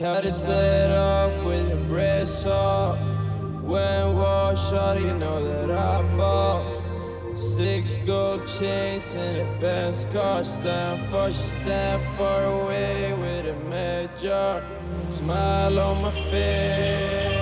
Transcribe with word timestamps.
Cut 0.00 0.24
it 0.24 0.32
set 0.32 0.90
off 0.92 1.44
with 1.44 1.68
your 1.68 1.84
breast 1.84 2.46
off. 2.46 2.98
When 3.60 4.16
wall 4.16 4.56
shot, 4.56 4.98
you 4.98 5.12
know 5.12 5.44
that 5.44 5.70
I 5.70 6.00
bought. 6.16 6.64
Six 7.36 7.98
gold 8.06 8.46
chains 8.46 9.14
and 9.14 9.42
a 9.42 9.60
Benz 9.60 10.06
car. 10.10 10.42
Stand 10.42 11.06
for, 11.10 11.30
she 11.30 11.46
stand 11.60 12.00
far 12.16 12.46
away 12.46 13.12
with 13.12 13.54
a 13.54 13.56
major 13.68 14.64
smile 15.08 15.78
on 15.78 16.00
my 16.00 16.10
face. 16.30 17.36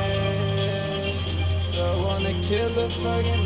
I 1.79 1.95
wanna 2.03 2.35
kill 2.43 2.71
the 2.75 2.91
fucking 2.91 3.38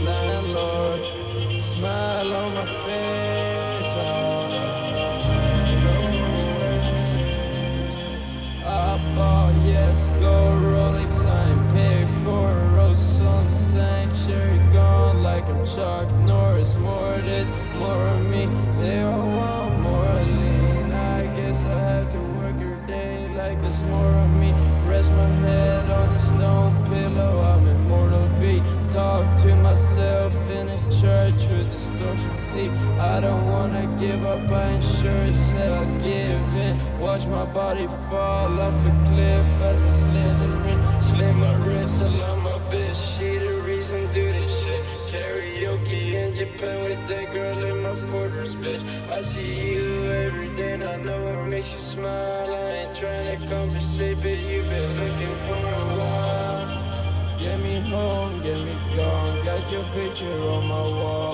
give 34.02 34.24
up. 34.24 34.50
I 34.50 34.72
ain't 34.72 34.84
sure 34.84 35.22
I 35.22 35.84
give 36.02 36.46
in. 36.66 36.74
Watch 37.00 37.26
my 37.26 37.44
body 37.44 37.86
fall 38.08 38.60
off 38.66 38.86
a 38.90 38.92
cliff 39.08 39.46
as 39.70 39.80
I 39.90 39.92
slithering. 40.02 40.80
Slit 41.06 41.34
my 41.36 41.54
wrist, 41.64 42.00
love 42.00 42.42
my 42.42 42.58
bitch. 42.70 42.98
She 43.14 43.38
the 43.38 43.54
reason 43.68 44.12
do 44.12 44.24
this 44.32 44.50
shit. 44.62 44.82
Karaoke 45.10 46.14
in 46.20 46.34
Japan 46.36 46.78
with 46.84 47.02
that 47.08 47.32
girl 47.32 47.64
in 47.70 47.82
my 47.86 47.94
fortress, 48.10 48.54
bitch. 48.54 48.82
I 49.10 49.20
see 49.20 49.72
you 49.72 50.10
every 50.10 50.50
day, 50.56 50.72
and 50.74 50.84
I 50.84 50.96
know 50.96 51.20
it 51.28 51.46
makes 51.46 51.70
you 51.70 51.80
smile. 51.94 52.54
I 52.54 52.68
ain't 52.80 52.96
trying 52.96 53.40
to 53.40 53.46
conversate, 53.46 54.18
but 54.22 54.38
you've 54.48 54.68
been 54.68 54.90
looking 55.00 55.36
for 55.46 55.62
a 55.80 55.96
while. 55.98 56.92
Get 57.38 57.58
me 57.60 57.80
home, 57.90 58.42
get 58.42 58.58
me 58.66 58.74
gone. 58.96 59.44
Got 59.44 59.70
your 59.70 59.84
picture 59.92 60.38
on 60.54 60.66
my 60.68 60.82
wall, 60.98 61.31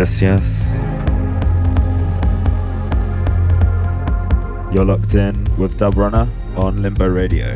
Yes, 0.00 0.22
yes. 0.22 0.66
You're 4.72 4.86
locked 4.86 5.14
in 5.14 5.44
with 5.58 5.78
Dubrunner 5.78 6.26
on 6.56 6.80
Limbo 6.80 7.06
Radio. 7.06 7.52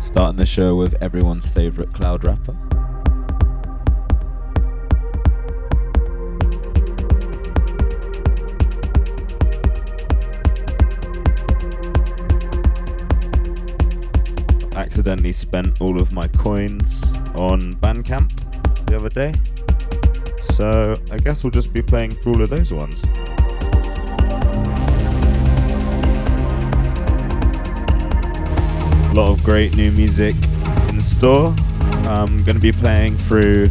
Starting 0.00 0.36
the 0.36 0.46
show 0.46 0.76
with 0.76 0.94
everyone's 1.02 1.48
favorite 1.48 1.92
cloud 1.92 2.24
rapper. 2.24 2.56
Accidentally 14.76 15.32
spent 15.32 15.80
all 15.80 16.00
of 16.00 16.12
my 16.12 16.28
Bandcamp 18.06 18.86
the 18.86 18.96
other 18.96 19.08
day. 19.08 19.32
So 20.54 20.94
I 21.12 21.18
guess 21.18 21.42
we'll 21.42 21.50
just 21.50 21.72
be 21.72 21.82
playing 21.82 22.12
through 22.12 22.34
all 22.34 22.42
of 22.42 22.50
those 22.50 22.72
ones. 22.72 23.02
A 29.10 29.14
lot 29.14 29.30
of 29.30 29.42
great 29.44 29.74
new 29.76 29.90
music 29.92 30.34
in 30.88 31.00
store. 31.00 31.54
I'm 32.06 32.44
going 32.44 32.54
to 32.54 32.60
be 32.60 32.72
playing 32.72 33.16
through 33.16 33.66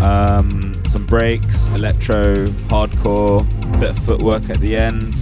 um, 0.00 0.74
some 0.86 1.06
breaks, 1.06 1.68
electro, 1.68 2.46
hardcore, 2.68 3.48
bit 3.80 3.90
of 3.90 3.98
footwork 4.00 4.50
at 4.50 4.58
the 4.58 4.76
end. 4.76 5.14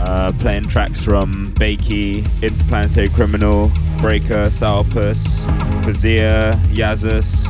Uh, 0.00 0.32
playing 0.38 0.62
tracks 0.64 1.02
from 1.02 1.44
Bakey, 1.54 2.18
Interplanetary 2.42 3.08
Criminal, 3.10 3.70
Breaka, 3.98 4.48
Sourpuss, 4.50 5.44
Fauzia, 5.84 6.54
Yazzus, 6.72 7.46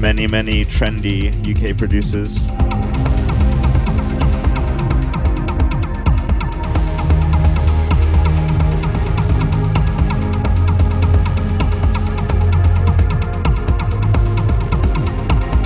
many, 0.00 0.26
many 0.26 0.64
trendy 0.64 1.30
UK 1.46 1.76
producers. 1.76 2.38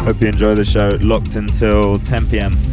Hope 0.04 0.20
you 0.20 0.26
enjoy 0.28 0.54
the 0.54 0.64
show. 0.64 0.88
Locked 1.00 1.36
until 1.36 1.96
10 2.00 2.26
pm. 2.28 2.71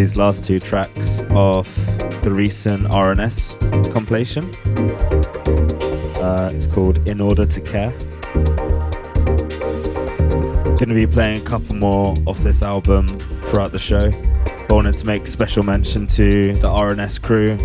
These 0.00 0.16
last 0.16 0.46
two 0.46 0.58
tracks 0.58 1.20
of 1.28 1.66
the 2.22 2.32
recent 2.32 2.84
RNS 2.84 3.92
compilation. 3.92 4.44
Uh, 6.16 6.50
it's 6.54 6.66
called 6.66 7.06
In 7.06 7.20
Order 7.20 7.44
to 7.44 7.60
Care. 7.60 7.90
To 10.78 10.86
be 10.86 11.06
playing 11.06 11.42
a 11.42 11.44
couple 11.44 11.76
more 11.76 12.14
of 12.26 12.42
this 12.42 12.62
album 12.62 13.08
throughout 13.50 13.72
the 13.72 13.78
show. 13.78 13.98
I 13.98 14.72
wanted 14.72 14.94
to 14.94 15.04
make 15.04 15.26
special 15.26 15.64
mention 15.64 16.06
to 16.06 16.30
the 16.54 16.68
RNS 16.68 17.20
crew 17.20 17.58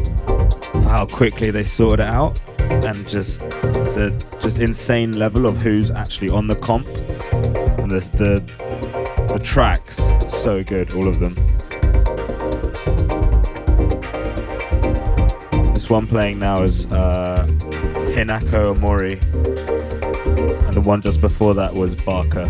for 0.74 0.90
how 0.90 1.06
quickly 1.06 1.52
they 1.52 1.64
sorted 1.64 2.02
it 2.02 2.06
out 2.06 2.42
and 2.60 3.08
just 3.08 3.40
the 3.40 4.12
just 4.42 4.60
insane 4.60 5.14
level 5.14 5.46
of 5.46 5.62
who's 5.62 5.90
actually 5.90 6.32
on 6.32 6.48
the 6.48 6.56
comp 6.56 6.88
and 6.88 7.90
the, 7.90 8.44
the 9.32 9.40
tracks 9.40 10.02
so 10.28 10.62
good 10.64 10.94
all 10.96 11.08
of 11.08 11.18
them 11.20 11.34
this 15.86 15.92
one 15.92 16.08
playing 16.08 16.40
now 16.40 16.64
is 16.64 16.88
uh, 16.88 17.46
Hinako 18.08 18.74
Omori 18.76 19.22
and 20.66 20.74
the 20.74 20.82
one 20.82 21.00
just 21.00 21.22
before 21.22 21.54
that 21.54 21.76
was 21.76 21.96
Barker 21.96 22.46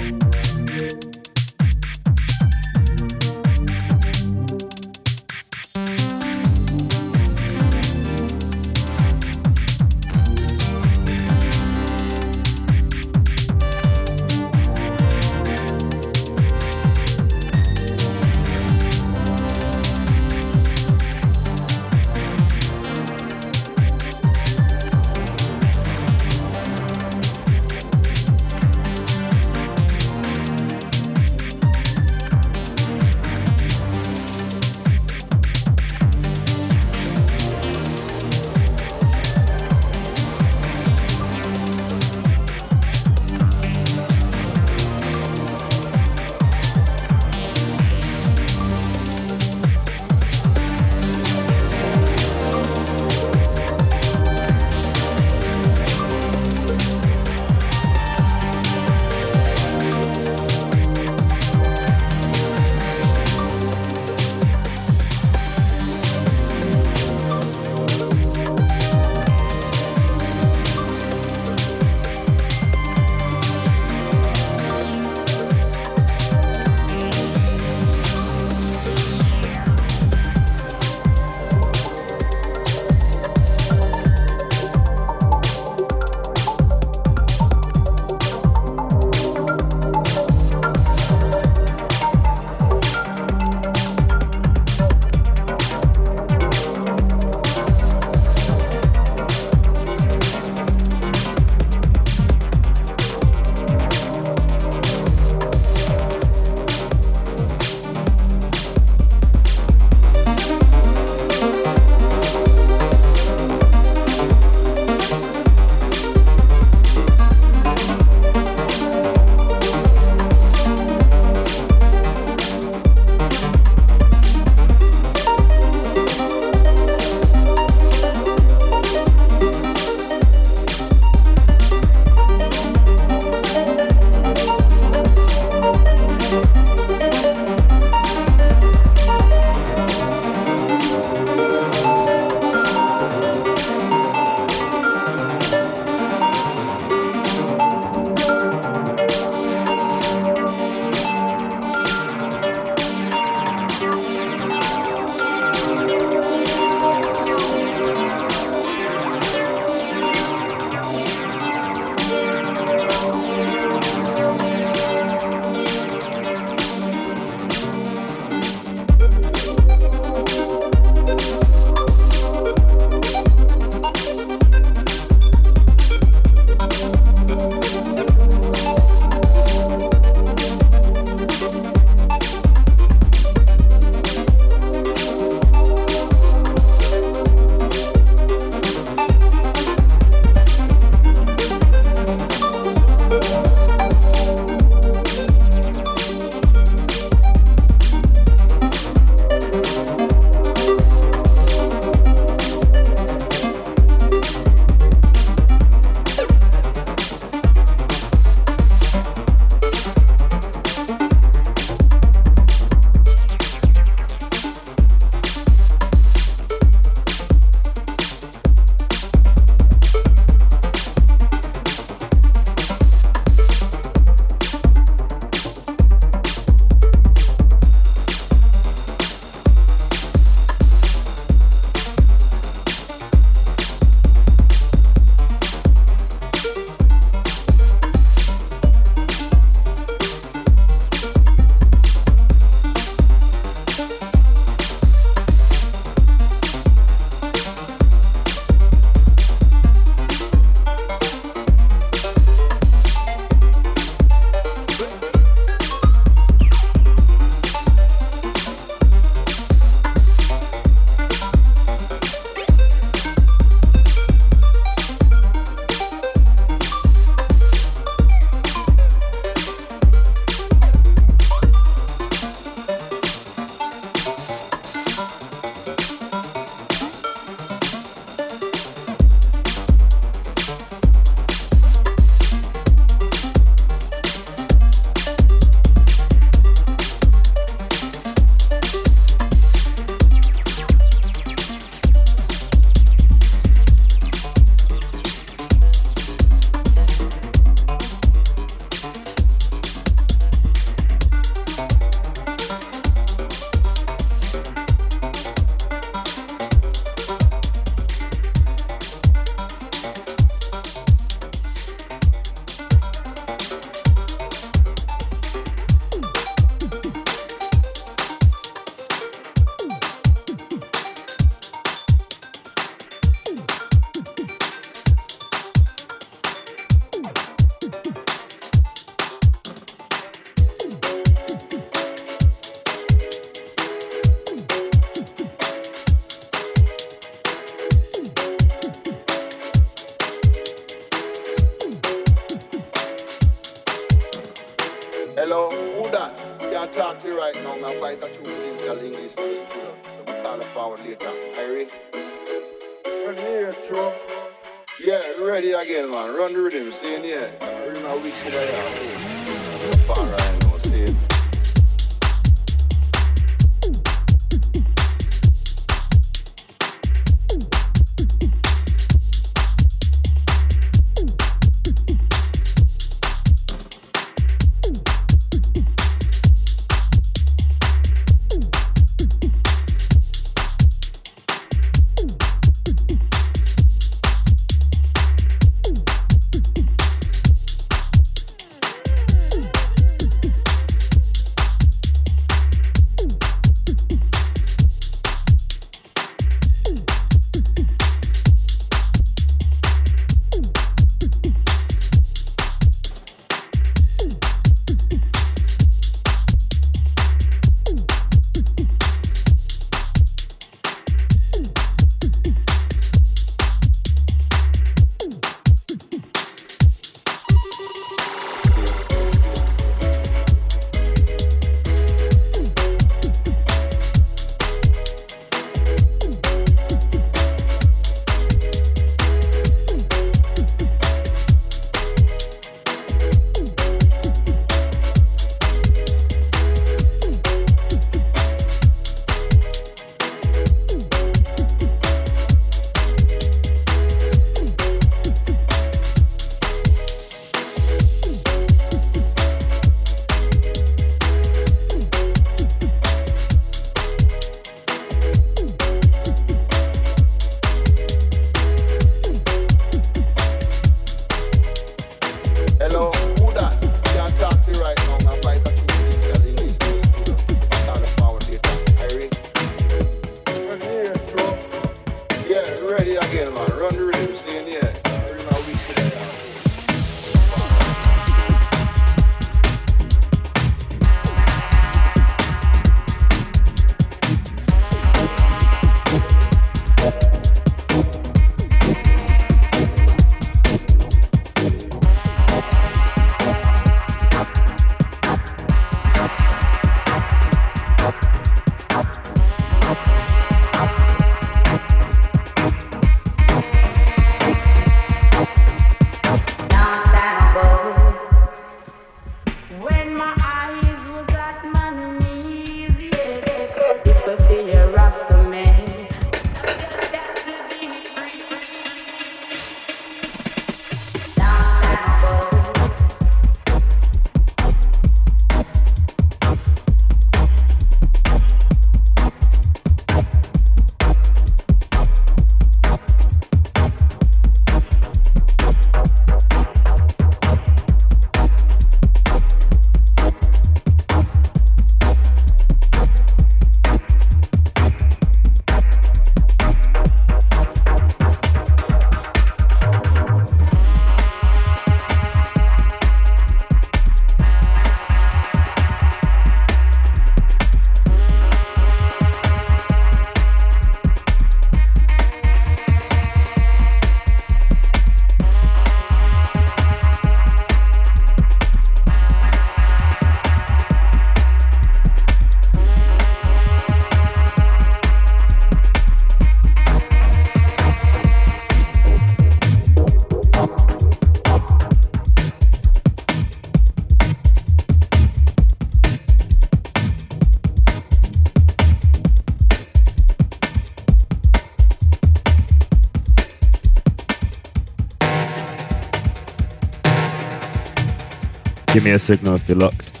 me 598.88 598.94
a 598.94 598.98
signal 598.98 599.34
if 599.34 599.46
you're 599.46 599.58
locked. 599.58 600.00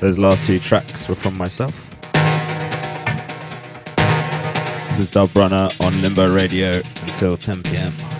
Those 0.00 0.18
last 0.18 0.46
two 0.46 0.58
tracks 0.58 1.08
were 1.08 1.14
from 1.14 1.38
myself. 1.38 1.72
This 4.90 4.98
is 4.98 5.10
Dubrunner 5.10 5.72
on 5.80 6.02
Limbo 6.02 6.30
Radio 6.30 6.82
until 7.06 7.38
10 7.38 7.62
pm. 7.62 8.13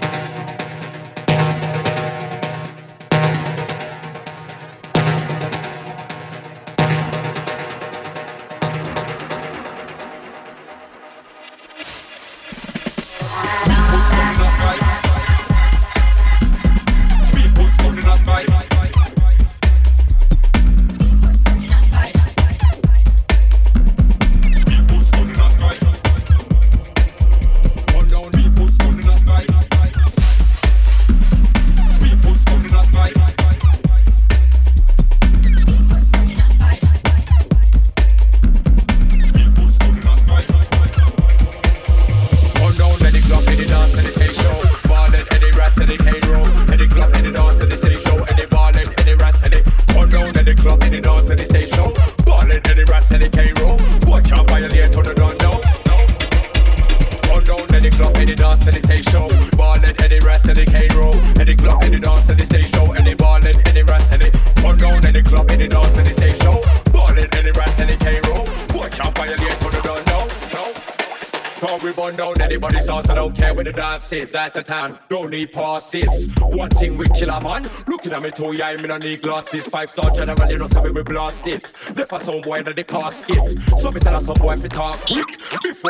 At 78.35 78.41
me 78.41 78.57
two 78.57 78.63
eye, 78.65 78.77
me 78.77 78.89
no 78.89 78.97
need 78.97 79.23
glasses. 79.23 79.69
Five 79.69 79.89
star 79.89 80.11
general, 80.11 80.51
you 80.51 80.59
know, 80.59 80.67
so 80.67 80.83
we 80.83 81.03
blast 81.03 81.47
it. 81.47 81.73
Left 81.97 82.11
for 82.11 82.21
some 82.21 82.41
boy 82.41 82.59
in 82.59 82.65
the 82.65 82.85
casket. 82.85 83.79
So 83.79 83.91
me 83.93 84.01
tell 84.01 84.17
us 84.17 84.27
some 84.27 84.35
boy 84.37 84.55
if 84.55 84.65
it 84.65 84.73
talk 84.73 85.01
quick. 85.03 85.29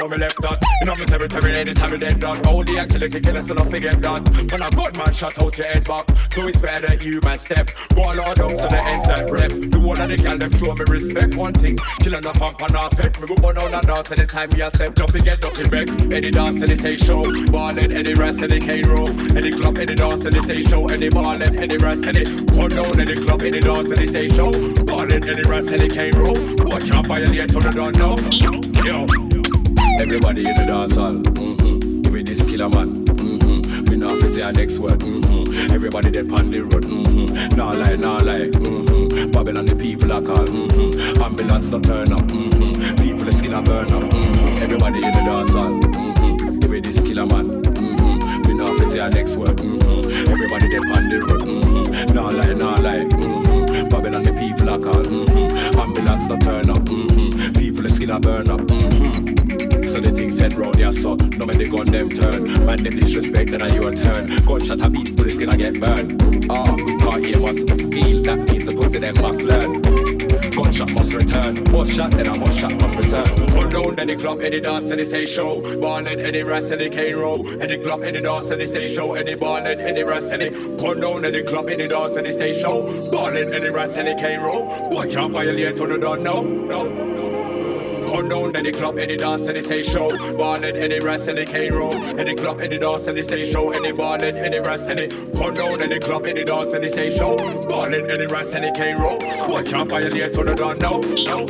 Before 0.05 0.19
me 0.19 0.23
left 0.23 0.43
that, 0.43 0.63
you 0.81 0.87
know 0.87 0.97
me 0.97 1.07
cemetery 1.07 1.57
anytime 1.57 1.91
we 1.91 1.97
dead 1.97 2.21
done. 2.21 2.43
Oh, 2.45 2.63
the 2.63 2.87
kill 2.91 3.03
it, 3.03 3.23
kill 3.23 3.39
us, 3.39 3.49
so 3.49 3.55
don't 3.55 3.71
forget 3.71 4.03
that. 4.03 4.53
When 4.53 4.61
a 4.61 4.69
good 4.69 4.99
man 4.99 5.15
shot 5.15 5.41
out 5.41 5.57
your 5.57 5.67
head 5.67 5.85
back, 5.85 6.05
so 6.31 6.47
it's 6.47 6.61
better 6.61 6.89
that 6.89 7.03
you 7.03 7.23
man 7.23 7.39
step. 7.39 7.71
Ball 7.97 8.21
all 8.21 8.35
down 8.35 8.55
so 8.55 8.69
the 8.69 8.85
ends 8.85 9.07
that 9.07 9.31
rep. 9.31 9.49
The 9.49 9.81
one 9.81 9.99
of 10.03 10.11
the 10.11 10.19
girl 10.19 10.37
them 10.37 10.51
show 10.53 10.75
me 10.75 10.85
respect. 10.89 11.37
One 11.37 11.55
thing, 11.55 11.79
killing 12.01 12.27
a 12.27 12.33
pump 12.33 12.61
and 12.61 12.75
a 12.75 12.91
pet. 12.91 13.19
Me 13.19 13.27
go 13.27 13.35
burn 13.37 13.55
down 13.55 13.71
that 13.71 13.87
dance 13.87 14.13
anytime 14.13 14.51
we 14.51 14.61
a 14.61 14.69
step. 14.69 14.95
Don't 14.95 15.11
forget, 15.11 15.41
don't 15.41 15.71
back. 15.71 15.89
Any 16.13 16.31
dance 16.31 16.63
any 16.63 16.77
say 16.77 16.97
show. 16.99 17.23
Ballin', 17.51 17.91
any 17.91 18.13
rest, 18.13 18.43
any 18.43 18.61
cane 18.61 18.87
roll. 18.87 19.09
Any 19.35 19.53
club, 19.53 19.79
any 19.79 19.95
dance, 19.95 20.27
any 20.27 20.41
say 20.43 20.61
show. 20.61 20.87
Any 20.89 21.09
ballin', 21.09 21.57
any 21.57 21.79
rest, 21.79 22.05
any 22.05 22.25
put 22.53 22.77
down, 22.77 23.01
any 23.01 23.17
club, 23.25 23.41
any 23.41 23.61
dance, 23.61 23.91
any 23.91 24.07
say 24.07 24.29
show. 24.29 24.53
Ballin', 24.85 25.25
any 25.25 25.43
rest, 25.49 25.73
any 25.73 25.89
cane 25.89 26.15
roll. 26.19 26.37
Boy 26.57 26.81
can't 26.85 27.07
violate 27.07 27.49
to 27.53 27.59
the 27.59 27.71
done 27.73 27.97
no. 27.97 28.19
Yo, 28.85 29.07
everybody 30.01 30.41
in 30.49 30.55
the 30.57 30.65
dance 30.67 30.97
hall. 30.97 31.15
Mm-hmm. 31.15 32.03
Give 32.03 32.17
it 32.17 32.27
this 32.27 32.45
killer 32.47 32.69
man. 32.69 33.05
Mm-hmm. 33.05 33.91
Me 33.91 33.97
not 33.97 34.19
fi 34.19 34.27
say 34.27 34.43
a 34.43 34.53
next 34.53 34.79
word. 34.79 34.99
Mm-hmm. 35.01 35.73
Everybody 35.73 36.11
dead 36.11 36.31
on 36.33 36.51
the 36.51 36.61
road. 36.61 36.85
Mm-hmm. 36.85 37.57
Nah 37.57 37.73
lie, 37.73 37.97
nah 37.97 38.17
lie. 38.17 38.51
Mm-hmm. 38.51 39.31
Babylon 39.31 39.67
the 39.67 39.75
people 39.75 40.13
are 40.13 40.23
call. 40.23 40.47
Mm-hmm. 40.47 41.23
Ambulance 41.23 41.67
not 41.67 41.85
turn 41.85 42.13
up. 42.13 42.21
Mm-hmm. 42.21 42.97
People 42.97 43.25
the 43.25 43.33
skin 43.33 43.55
a 43.55 43.63
burn 43.63 43.93
up. 43.93 44.03
Mm-hmm. 44.03 44.63
Everybody 44.63 44.97
in 44.97 45.13
the 45.13 45.23
dance 45.25 45.53
hall. 45.53 45.81
Mm-hmm. 45.81 46.59
Give 46.61 46.73
it 46.73 46.85
this 46.85 47.03
killer 47.03 47.27
man. 47.27 47.63
Mm-hmm. 47.63 48.49
Me 48.49 48.55
not 48.55 48.77
fi 48.79 48.85
say 48.85 48.99
a 49.01 49.09
next 49.11 49.37
word. 49.37 49.57
Mm-hmm. 49.57 50.31
Everybody 50.31 50.69
dead 50.71 50.83
on 50.97 51.09
the 51.09 51.19
road. 51.21 51.41
Mm-hmm. 51.43 52.15
Nah 52.15 52.29
lie, 52.29 52.53
nah 52.55 52.75
lie. 52.81 53.05
Mm-hmm. 53.05 53.89
Babylon 53.89 54.23
the 54.23 54.33
people 54.33 54.71
are 54.71 54.79
call. 54.79 55.03
Mm-hmm. 55.03 55.81
Ambulance 55.81 56.25
not 56.25 56.41
turn 56.41 56.71
up. 56.71 56.79
Mm-hmm. 56.79 57.53
People 57.59 57.74
the 57.85 57.91
skin 57.91 58.11
a 58.11 58.19
burn 58.19 58.49
up. 58.49 58.61
Mm-hmm. 58.61 59.85
So 59.87 60.01
the 60.01 60.11
thing 60.11 60.31
said 60.31 60.55
round 60.55 60.79
ya 60.79 60.91
so 60.91 61.15
No 61.15 61.45
make 61.45 61.59
the 61.59 61.69
gun 61.69 61.87
them 61.87 62.09
turn. 62.09 62.45
Man 62.65 62.83
them 62.83 62.97
disrespect 62.97 63.51
then 63.51 63.61
I 63.61 63.69
your 63.75 63.95
turn. 63.95 64.27
Gunshot 64.47 64.81
a 64.81 64.89
beat 64.89 65.15
but 65.15 65.27
it's 65.27 65.39
gonna 65.39 65.57
get 65.57 65.79
burned. 65.79 66.47
Ah, 66.49 66.65
can't 67.05 67.25
hear 67.25 67.41
must 67.41 67.69
feel 67.69 68.23
That 68.23 68.49
means 68.49 68.65
the 68.65 68.75
pussy 68.75 68.99
them 69.01 69.15
must 69.21 69.43
learn. 69.43 69.83
Gunshot 70.51 70.93
must 70.93 71.13
return. 71.13 71.63
Must 71.71 71.93
shot 71.93 72.11
then 72.13 72.27
I 72.27 72.37
must 72.39 72.59
shot 72.59 72.73
must 72.81 72.97
return. 72.97 73.49
Pull 73.53 73.69
down 73.69 73.99
any 73.99 74.17
club, 74.17 74.41
any 74.41 74.61
dance, 74.61 74.91
any 74.91 75.05
say 75.05 75.27
show. 75.27 75.61
Ballin', 75.79 76.21
any 76.21 76.43
rest, 76.43 76.73
any 76.73 76.89
cane 76.89 77.17
roll 77.17 77.47
Any 77.61 77.77
club, 77.83 78.03
any 78.03 78.23
dance, 78.23 78.51
any 78.51 78.65
say 78.65 78.89
show. 78.89 79.13
Any 79.15 79.35
ballin', 79.35 79.81
any 79.81 80.03
rest, 80.03 80.33
any 80.33 80.51
Pull 80.79 80.95
down 80.95 81.25
any 81.27 81.43
club, 81.43 81.69
any 81.69 81.87
dance, 81.87 82.17
any 82.17 82.33
say 82.33 82.59
show. 82.59 83.11
Ballin', 83.11 83.53
any 83.53 83.69
rest, 83.69 83.99
any 83.99 84.19
cane 84.21 84.41
roll 84.41 84.67
Boy 84.89 85.11
can't 85.13 85.33
violate 85.33 85.77
to 85.77 85.87
the 85.87 85.99
done, 85.99 86.23
no, 86.23 86.43
no, 86.43 87.14
Put 88.15 88.29
down 88.29 88.55
any 88.55 88.71
club, 88.71 88.97
any 88.97 89.17
dance, 89.17 89.49
any 89.49 89.61
say 89.61 89.83
show. 89.83 90.09
Ballin', 90.37 90.77
any 90.77 91.01
rest, 91.01 91.29
any 91.29 91.45
cane 91.45 91.75
roll. 91.75 91.93
Any 92.17 92.37
club, 92.37 92.61
any 92.61 92.79
dance, 92.79 93.09
any 93.09 93.23
say 93.23 93.45
show. 93.51 93.73
Any 93.73 93.91
ballin', 93.91 94.37
any 94.37 94.61
rest, 94.61 94.89
any. 94.89 95.09
Put 95.09 95.57
down 95.57 95.83
any 95.83 95.99
club, 95.99 96.25
any 96.25 96.45
dance, 96.45 96.73
any 96.73 96.89
say 96.91 97.11
show. 97.11 97.37
Ballin', 97.67 98.09
any 98.09 98.27
rest, 98.27 98.55
any 98.55 98.71
cane 98.71 98.99
roll. 98.99 99.19
Boy 99.49 99.65
can't 99.65 99.91
violate 99.91 100.33
to 100.33 100.45
the 100.45 100.55
dawn, 100.55 100.79
no, 100.79 101.01
no. 101.01 101.45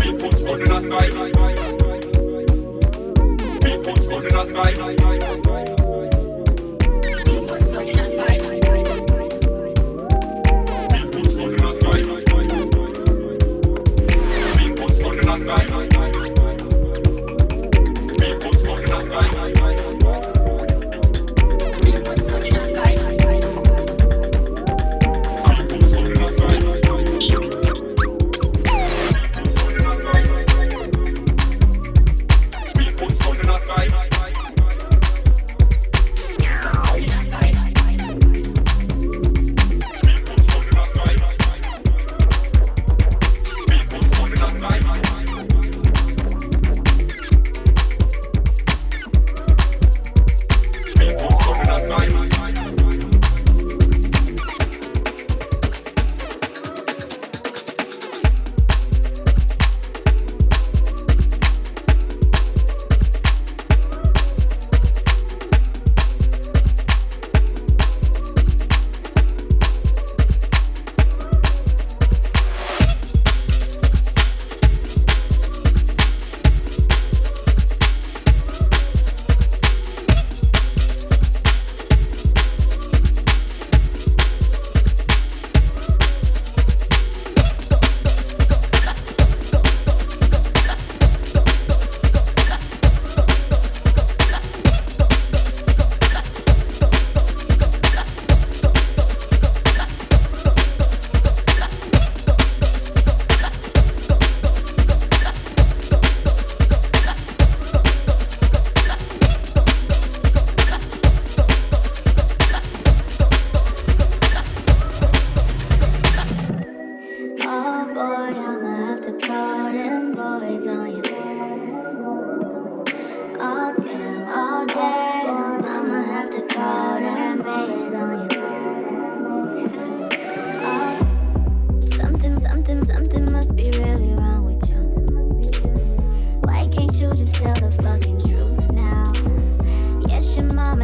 People's 0.00 0.42
in 0.42 0.68
the 0.70 0.80
sky. 0.80 1.08
People's 3.60 4.06
foot 4.06 4.24
in 4.24 4.32
the 4.32 5.33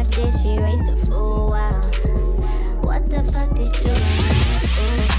Mama 0.01 0.15
did, 0.15 0.33
she 0.41 0.57
raised 0.57 0.89
a 0.89 0.97
fool. 1.05 1.49
Wow, 1.51 1.81
what 2.81 3.07
the 3.07 3.23
fuck 3.31 3.55
did 3.55 3.67
you 5.05 5.10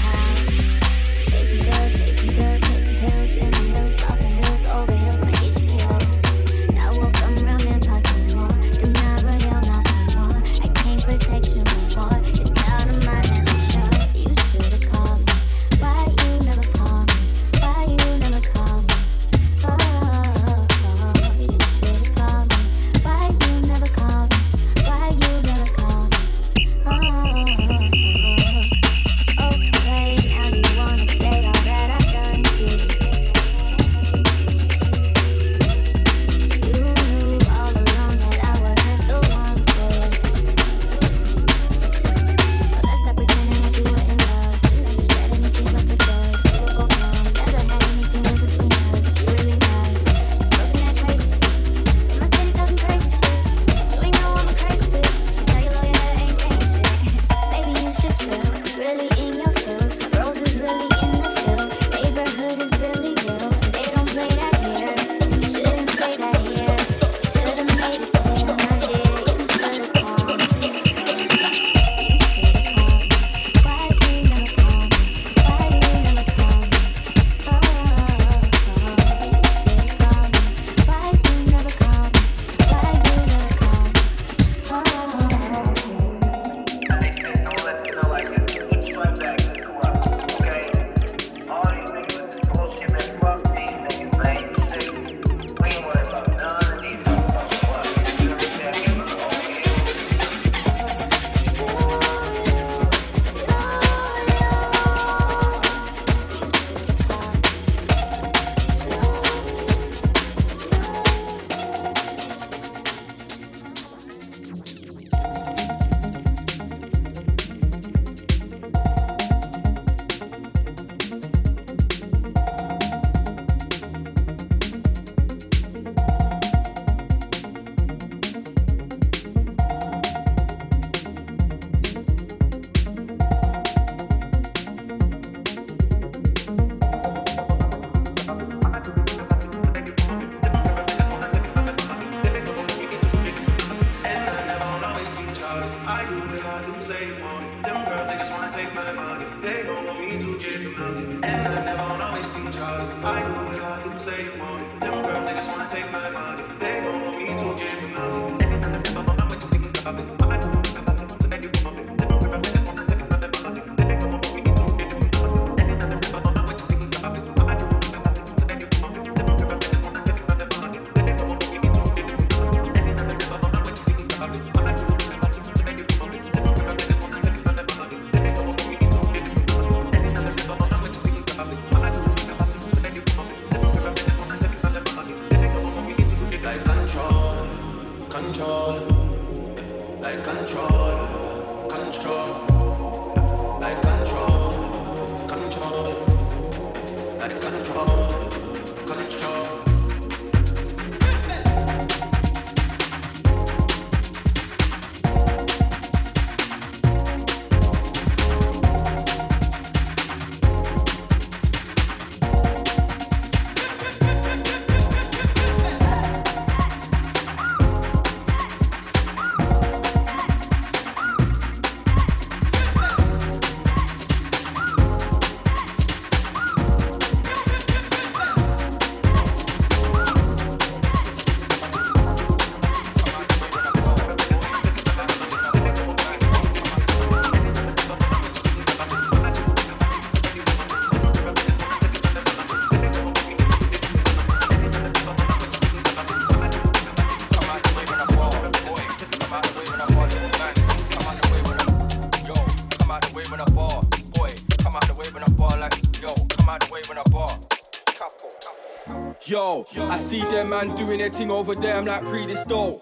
doing 260.93 261.11
their 261.11 261.19
thing 261.19 261.31
over 261.31 261.55
there, 261.55 261.77
I'm 261.77 261.85
like 261.85 262.03
pre 262.03 262.25
this 262.25 262.43
though. 262.43 262.81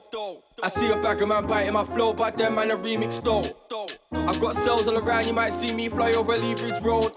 I 0.64 0.70
see 0.70 0.92
a 0.92 0.98
bag 0.98 1.22
of 1.22 1.30
man 1.30 1.48
biting 1.48 1.74
my 1.74 1.84
flow, 1.84 2.14
but 2.14 2.38
them 2.38 2.56
man 2.56 2.72
a 2.72 2.76
remix 2.76 3.24
though. 3.24 3.44
I 4.12 4.38
got 4.40 4.56
cells 4.56 4.88
all 4.88 4.98
around, 4.98 5.28
you 5.28 5.34
might 5.34 5.54
see 5.54 5.74
me 5.74 5.88
fly 5.88 6.12
over 6.14 6.38
Lee 6.38 6.56
Bridge 6.56 6.82
Road. 6.82 7.14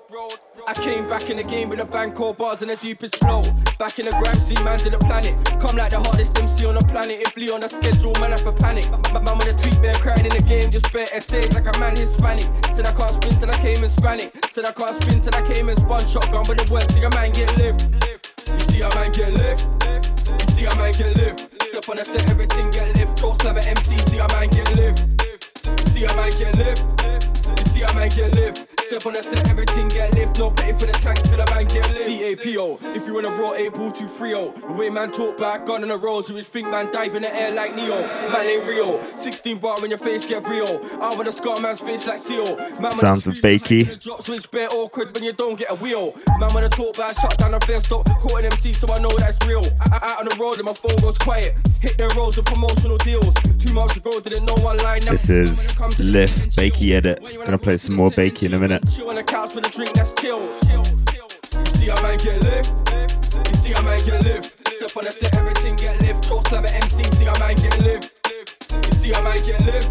I 0.68 0.72
came 0.74 1.06
back 1.08 1.28
in 1.30 1.36
the 1.36 1.42
game 1.42 1.68
with 1.68 1.80
a 1.80 1.84
bang, 1.84 2.12
cold 2.12 2.38
bars 2.38 2.62
and 2.62 2.70
the 2.70 2.76
deepest 2.76 3.16
flow. 3.16 3.42
Back 3.78 3.98
in 3.98 4.06
the 4.06 4.12
gram, 4.22 4.36
see 4.36 4.54
man 4.62 4.78
to 4.78 4.90
the 4.90 4.98
planet. 4.98 5.34
Come 5.60 5.76
like 5.76 5.90
the 5.90 6.00
hardest 6.00 6.38
MC 6.38 6.64
on 6.64 6.76
the 6.76 6.82
planet. 6.82 7.20
If 7.20 7.36
Lee 7.36 7.50
on 7.50 7.60
the 7.60 7.68
schedule, 7.68 8.14
man, 8.20 8.32
I 8.32 8.36
for 8.36 8.52
panic. 8.52 8.88
My 9.12 9.20
man 9.20 9.36
with 9.36 9.52
a 9.52 9.58
tweet, 9.58 9.82
bear 9.82 9.94
crying 9.96 10.24
in 10.24 10.32
the 10.32 10.42
game, 10.42 10.70
just 10.70 10.92
bear 10.92 11.08
essays 11.12 11.52
like 11.54 11.66
a 11.66 11.78
man 11.78 11.96
Hispanic. 11.96 12.46
Said 12.72 12.86
I 12.86 12.92
can't 12.92 13.10
spin 13.10 13.38
till 13.40 13.50
I 13.50 13.58
came 13.58 13.82
in 13.82 13.90
Spanish. 13.90 14.30
Said 14.52 14.64
I 14.64 14.72
can't 14.72 15.02
spin 15.02 15.20
till 15.20 15.34
I 15.34 15.42
came 15.52 15.68
in 15.68 15.76
spun 15.76 16.06
shotgun, 16.06 16.44
but 16.46 16.56
the 16.56 16.72
worst, 16.72 16.94
see 16.94 17.02
a 17.02 17.10
man 17.10 17.32
get 17.32 17.50
live. 17.58 17.76
You 18.46 18.60
see 18.70 18.80
a 18.80 18.88
man 18.94 19.10
get 19.10 19.34
live. 19.34 19.73
See 20.64 20.70
a 20.70 20.76
man 20.76 20.92
get 20.92 21.16
lift. 21.18 21.62
Step 21.62 21.88
on 21.90 21.96
the 21.96 22.04
set, 22.06 22.30
everything 22.30 22.70
get 22.70 22.96
lift. 22.96 23.18
Talk 23.18 23.42
slab 23.42 23.58
at 23.58 23.66
MC, 23.66 23.98
see 24.08 24.16
a 24.16 24.26
man 24.28 24.48
get 24.48 24.74
lift. 24.74 24.98
See 25.90 26.04
a 26.04 26.16
man 26.16 26.30
get 26.38 26.56
lift. 26.56 27.68
See 27.68 27.82
a 27.82 27.92
man 27.92 28.08
get 28.08 28.34
lift. 28.34 28.43
Step 28.94 29.06
on 29.06 29.12
the 29.14 29.22
set, 29.24 29.50
everything 29.50 29.88
get 29.88 30.14
lift. 30.14 30.38
No 30.38 30.52
pay 30.52 30.70
for 30.70 30.86
the 30.86 30.92
tanks, 30.92 31.22
till 31.22 31.36
the 31.36 31.44
man 31.50 31.64
get 31.64 31.82
lift. 31.90 32.06
CAPO, 32.06 32.94
if 32.94 33.08
you 33.08 33.14
wanna 33.14 33.30
raw 33.30 33.52
8 33.52 33.74
ball 33.74 33.90
230. 33.90 34.68
The 34.68 34.72
way 34.72 34.88
man 34.88 35.10
talk 35.10 35.36
back, 35.36 35.66
gun 35.66 35.82
on 35.82 35.88
the 35.88 35.98
rolls, 35.98 36.28
you 36.28 36.36
would 36.36 36.46
think 36.46 36.70
man 36.70 36.92
dive 36.92 37.16
in 37.16 37.22
the 37.22 37.34
air 37.34 37.50
like 37.50 37.74
Neo. 37.74 38.00
Man 38.30 38.46
ain't 38.46 38.64
real. 38.68 39.02
16 39.16 39.58
bar 39.58 39.80
when 39.80 39.90
your 39.90 39.98
face 39.98 40.28
get 40.28 40.48
real. 40.48 40.80
I 41.02 41.12
want 41.16 41.26
a 41.26 41.32
scar 41.32 41.58
man's 41.60 41.80
face 41.80 42.06
like 42.06 42.20
Seal. 42.20 42.56
Man 42.78 42.92
Sounds 42.92 43.26
of 43.26 43.34
Bakey. 43.34 44.00
Drops 44.00 44.28
when 44.28 44.38
it's 44.38 44.46
bare 44.46 44.68
awkward 44.70 45.12
when 45.12 45.24
you 45.24 45.32
don't 45.32 45.58
get 45.58 45.72
a 45.72 45.74
wheel. 45.74 46.14
Man 46.38 46.54
wanna 46.54 46.68
talk 46.68 46.96
back, 46.96 47.18
shut 47.18 47.36
down 47.36 47.50
the 47.50 47.60
fair 47.66 47.80
stop. 47.80 48.06
Caught 48.20 48.44
an 48.44 48.52
MC, 48.52 48.74
so 48.74 48.86
I 48.94 49.00
know 49.00 49.10
that's 49.16 49.44
real. 49.44 49.64
I, 49.80 49.98
I, 49.98 50.12
out 50.12 50.20
on 50.20 50.26
the 50.26 50.36
road 50.38 50.58
and 50.58 50.66
my 50.66 50.72
phone 50.72 50.96
goes 50.98 51.18
quiet. 51.18 51.58
Hit 51.80 51.98
their 51.98 52.10
rolls 52.10 52.36
with 52.36 52.46
promotional 52.46 52.98
deals. 52.98 53.34
Two 53.58 53.74
months 53.74 53.96
ago, 53.96 54.20
didn't 54.20 54.44
know 54.44 54.54
one 54.62 54.78
line. 54.78 55.00
This 55.00 55.28
is 55.28 55.76
Liff 55.98 56.30
Bakey 56.54 56.94
Edit. 56.94 57.20
Gonna 57.44 57.58
play 57.58 57.76
some 57.76 57.96
more 57.96 58.10
Bakey 58.10 58.44
in 58.44 58.54
a 58.54 58.58
minute. 58.60 58.83
Chill 58.90 59.08
on 59.08 59.16
the 59.16 59.22
couch 59.22 59.54
with 59.54 59.66
a 59.66 59.70
drink 59.70 59.92
that's 59.94 60.12
chill. 60.20 60.40
You 60.40 61.66
see 61.76 61.88
a 61.88 61.96
man 62.02 62.18
get 62.18 62.40
lift. 62.42 62.70
You 63.48 63.56
see 63.62 63.72
a 63.72 63.82
man 63.82 63.98
get 64.04 64.24
lift. 64.24 64.66
Step 64.68 64.96
on 64.96 65.04
the 65.04 65.10
set, 65.10 65.34
everything 65.36 65.76
get 65.76 66.00
lift. 66.00 66.24
Choke 66.28 66.46
slam 66.48 66.64
at 66.64 66.74
MC. 66.74 67.04
See 67.16 67.26
a 67.26 67.38
man 67.38 67.56
get 67.56 67.82
lift. 67.82 68.20
You 68.72 68.94
see 68.98 69.12
a 69.12 69.22
man 69.22 69.38
get 69.44 69.64
lift. 69.66 69.88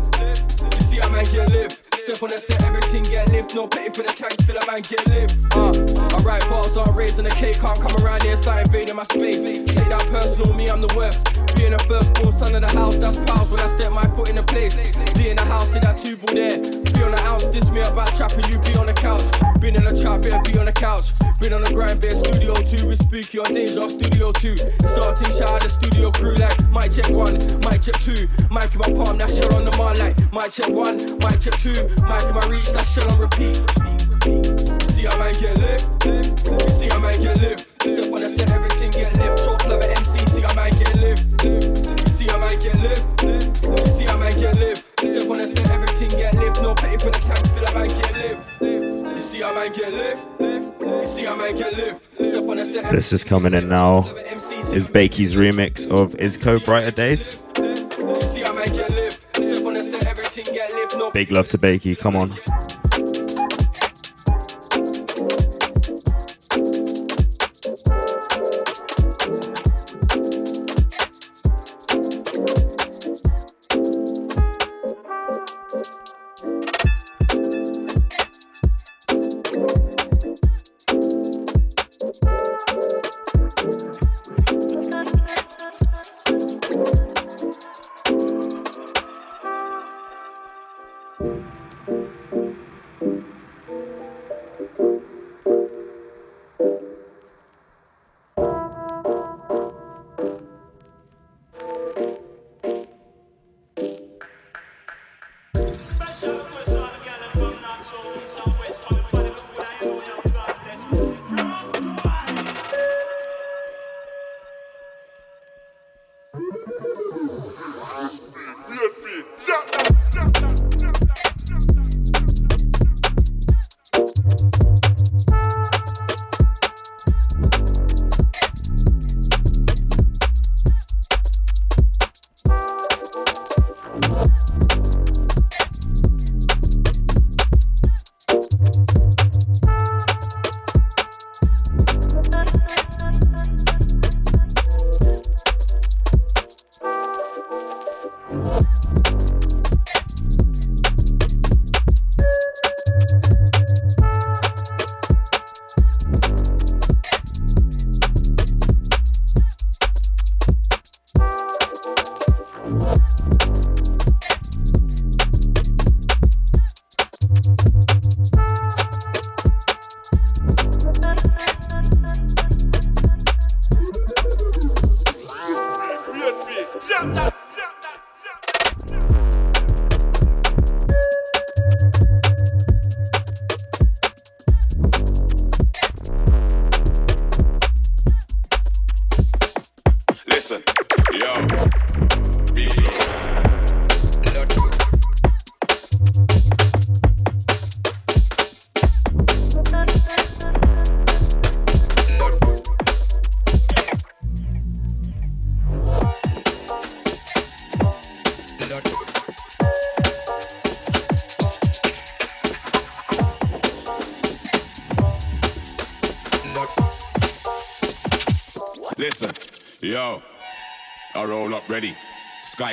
You 0.62 0.82
see 0.88 1.00
a 1.00 1.10
man 1.10 1.26
get 1.26 1.50
lift. 1.52 1.94
Step 2.04 2.22
on 2.22 2.30
the 2.32 2.38
set, 2.38 2.62
everything 2.64 3.04
get 3.04 3.32
lift. 3.32 3.56
No 3.56 3.66
pay 3.66 3.88
for 3.88 4.04
the 4.04 4.12
tanks, 4.12 4.44
still 4.44 4.58
a 4.58 4.66
man 4.68 4.82
get 4.82 5.08
lift. 5.08 5.40
Uh, 5.56 5.72
I 6.16 6.22
write 6.24 6.44
bars 6.50 6.76
on 6.76 6.94
raising 6.96 7.24
the 7.24 7.30
cake, 7.30 7.60
can't 7.60 7.80
come 7.80 7.96
around 8.04 8.24
here, 8.24 8.36
start 8.36 8.66
invading 8.66 8.98
my 8.98 9.04
space. 9.04 9.40
Take 9.40 9.88
that 9.88 10.06
personal, 10.12 10.54
me, 10.54 10.70
I'm 10.70 10.82
the 10.82 10.94
worst. 10.98 11.53
Being 11.64 11.80
the 11.80 11.84
first 11.88 12.40
son 12.40 12.56
of 12.56 12.60
the 12.60 12.68
house, 12.76 12.98
that's 12.98 13.24
pals 13.24 13.48
when 13.48 13.62
I 13.62 13.68
step 13.72 13.94
my 13.94 14.04
foot 14.20 14.28
in 14.28 14.36
the 14.36 14.44
place. 14.44 14.76
Be 15.16 15.30
in 15.30 15.38
the 15.40 15.48
house, 15.48 15.72
see 15.72 15.80
that 15.80 15.96
two 15.96 16.20
ball 16.20 16.36
there. 16.36 16.60
Feel 16.60 17.08
the 17.08 17.16
ounce, 17.24 17.46
diss 17.56 17.72
me 17.72 17.80
about 17.80 18.12
trapping, 18.20 18.44
you 18.52 18.60
be 18.60 18.76
on 18.76 18.88
the 18.88 18.92
couch. 18.92 19.24
Been 19.64 19.80
in 19.80 19.88
the 19.88 19.96
trap, 19.96 20.28
better 20.28 20.44
be 20.44 20.60
on 20.60 20.66
the 20.68 20.76
couch. 20.76 21.16
Been 21.40 21.56
on 21.56 21.64
the 21.64 21.72
grind, 21.72 22.04
better 22.04 22.20
studio 22.20 22.52
two 22.68 22.84
with 22.84 23.00
spooky 23.00 23.40
on 23.40 23.56
off 23.80 23.96
studio 23.96 24.36
two. 24.36 24.60
Starting 24.60 25.32
shout 25.40 25.56
out 25.56 25.64
the 25.64 25.72
studio 25.72 26.12
crew 26.12 26.36
like 26.36 26.52
mic 26.68 26.92
check 26.92 27.08
one, 27.16 27.40
mic 27.64 27.80
check 27.80 27.96
two. 28.04 28.28
Mic 28.52 28.68
in 28.76 28.84
my 28.84 28.92
palm, 28.92 29.16
that 29.24 29.32
shit 29.32 29.48
on 29.56 29.64
the 29.64 29.72
mark 29.80 29.96
like 30.04 30.20
mic 30.36 30.52
check 30.52 30.68
one, 30.68 31.00
mic 31.24 31.40
check 31.40 31.56
two. 31.64 31.80
Mike 32.04 32.28
in 32.28 32.36
my 32.36 32.44
reach, 32.52 32.68
that 32.76 32.84
shit 32.92 33.08
on 33.08 33.16
repeat. 33.16 33.56
See 35.00 35.08
how 35.08 35.16
man 35.16 35.32
get 35.40 35.56
lift. 35.64 35.88
See 36.76 36.92
how 36.92 37.00
man 37.00 37.16
get 37.24 37.40
lift. 37.40 37.72
Step 37.80 38.12
on 38.12 38.20
the 38.20 38.36
set, 38.36 38.52
everything 38.52 38.92
get 38.92 39.16
lift. 39.16 39.48
Short 39.48 39.64
love 39.68 39.84
MC, 39.84 40.23
lift. 41.14 41.44
You 41.44 42.14
see 42.14 42.28
how 42.28 42.40
man 42.40 42.60
get 42.60 42.80
lift. 42.80 43.24
You 43.24 43.86
see 43.98 44.06
how 44.06 44.18
man 44.18 44.40
get 44.40 44.56
lift. 44.60 45.00
Step 45.00 45.30
on 45.30 45.38
the 45.38 45.44
set, 45.44 45.72
everything 45.72 46.10
get 46.10 46.36
lift. 46.36 46.62
No 46.62 46.76
pay 46.76 46.98
for 46.98 47.12
the 47.12 47.20
tank, 47.20 47.46
still 47.46 47.66
a 47.66 47.74
man 47.74 47.88
get 47.88 48.14
lift. 48.16 48.62
You 48.62 49.20
see 49.20 49.42
how 49.42 49.54
man 49.54 49.74
get 49.74 49.94
lift. 49.94 50.24
You 50.42 51.06
see 51.06 51.26
how 51.26 51.36
man 51.36 51.56
get 51.56 51.76
lift. 51.76 52.14
Step 52.16 52.44
on 52.44 52.58
the 52.58 52.66
set. 52.66 52.92
This 52.92 53.14
is 53.14 53.24
coming 53.24 53.54
in 53.54 53.68
now. 53.70 54.00
Is 54.74 54.88
Bakey's 54.88 55.36
remix 55.36 55.86
of 55.92 56.14
Izco 56.14 56.64
Brighter 56.66 56.92
Days. 56.92 57.40
Big 61.14 61.32
love 61.32 61.48
to 61.50 61.58
Bakey, 61.60 61.98
come 61.98 62.16
on. 62.16 62.32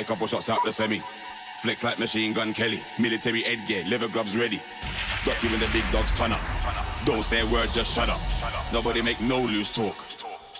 Couple 0.07 0.27
shots 0.27 0.49
out 0.49 0.59
the 0.65 0.71
semi. 0.71 1.01
Flex 1.61 1.83
like 1.83 1.97
machine 1.97 2.33
gun 2.33 2.53
Kelly. 2.53 2.81
Military 2.99 3.43
headgear, 3.43 3.85
leather 3.85 4.09
gloves 4.09 4.35
ready. 4.35 4.59
Got 5.25 5.41
you 5.41 5.53
in 5.53 5.59
the 5.59 5.67
big 5.67 5.89
dog's 5.91 6.11
ton 6.13 6.33
up. 6.33 6.41
Don't 7.05 7.23
say 7.23 7.41
a 7.41 7.45
word, 7.45 7.69
just 7.71 7.93
shut 7.93 8.09
up. 8.09 8.19
Nobody 8.73 9.01
make 9.01 9.21
no 9.21 9.39
loose 9.39 9.73
talk. 9.73 9.95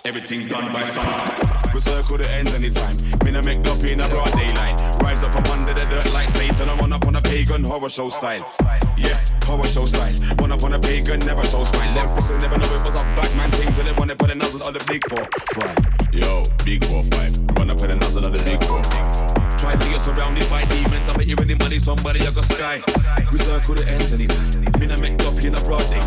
Everything 0.04 0.48
done 0.48 0.72
by 0.72 0.82
sun. 0.82 1.72
We 1.74 1.80
circle 1.80 2.18
the 2.18 2.30
end 2.30 2.48
anytime. 2.48 2.96
Me 3.24 3.30
no 3.30 3.42
make 3.42 3.66
up 3.66 3.82
in 3.84 4.00
a 4.00 4.08
broad 4.08 4.32
daylight. 4.32 4.80
Rise 5.02 5.22
up 5.24 5.32
from 5.32 5.44
under 5.52 5.74
the 5.74 5.86
dirt 5.86 6.12
like 6.12 6.30
Satan. 6.30 6.68
I 6.68 6.76
run 6.76 6.92
up 6.92 7.06
on 7.06 7.16
a 7.16 7.20
pagan 7.20 7.62
horror 7.64 7.88
show 7.88 8.08
style. 8.08 8.50
Yeah, 8.96 9.22
horror 9.44 9.68
show 9.68 9.86
style. 9.86 10.14
Run 10.38 10.52
up 10.52 10.64
on 10.64 10.72
a 10.72 10.78
pagan, 10.78 11.20
never 11.20 11.44
show 11.44 11.64
smile. 11.64 11.94
Left 11.94 12.14
person 12.14 12.38
never 12.40 12.58
know 12.58 12.74
it 12.74 12.86
was 12.86 12.96
a 12.96 13.00
Batman 13.16 13.50
thing 13.52 13.72
till 13.72 13.84
they 13.84 13.92
wanna 13.92 14.16
put 14.16 14.30
a 14.30 14.34
nozzle 14.34 14.62
on 14.62 14.72
the 14.72 14.84
big 14.86 15.06
four 15.08 15.28
five. 15.54 15.76
Yo, 16.12 16.42
big 16.64 16.84
four 16.86 17.02
five. 17.04 17.36
Run 17.56 17.70
up 17.70 17.80
with 17.80 17.90
a 17.90 17.96
nozzle 17.96 18.24
on 18.24 18.32
the 18.32 18.42
big 18.44 18.62
four 18.64 18.82
five. 18.84 19.11
To 19.72 19.86
get 19.88 20.02
surrounded 20.02 20.48
by 20.50 20.64
demons. 20.66 21.08
I 21.08 21.16
bet 21.16 21.26
you 21.26 21.36
any 21.40 21.54
money, 21.54 21.78
somebody 21.78 22.20
I 22.20 22.30
got 22.30 22.44
sky. 22.44 22.82
We 23.32 23.38
circle 23.38 23.74
the 23.74 23.88
ends 23.88 24.12
anytime. 24.12 24.50
Me 24.78 24.86
no 24.86 24.96
make 24.98 25.20
up 25.22 25.42
in 25.42 25.54
a 25.54 25.60
broad 25.60 25.86
day. 25.86 25.98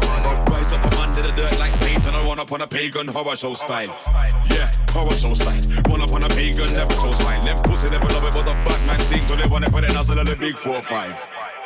Rise 0.52 0.72
up 0.72 0.82
from 0.82 1.00
under 1.02 1.22
the 1.24 1.34
dirt 1.36 1.60
like 1.60 1.74
Satan. 1.74 2.14
I 2.14 2.24
run 2.26 2.40
up 2.40 2.52
on 2.52 2.62
a 2.62 2.68
pagan 2.68 3.08
horror 3.08 3.36
show 3.36 3.54
style. 3.54 3.90
Yeah, 4.52 4.72
horror 4.90 5.18
show 5.18 5.34
style. 5.34 5.62
Run 5.90 6.02
up 6.02 6.14
on 6.14 6.24
a 6.24 6.30
pagan, 6.30 6.72
never 6.74 6.96
show 6.96 7.12
smile. 7.12 7.42
Them 7.42 7.58
pussy 7.64 7.90
never 7.90 8.08
love 8.14 8.24
it 8.26 8.36
was 8.36 8.48
a 8.48 8.54
Batman 8.66 9.00
thing. 9.08 9.22
So 9.22 9.36
they 9.36 9.48
wanna 9.48 9.70
put 9.70 9.84
a 9.84 9.92
nozzle 9.94 10.20
on 10.20 10.26
the 10.26 10.36
big 10.36 10.58
four 10.58 10.82
five. 10.82 11.18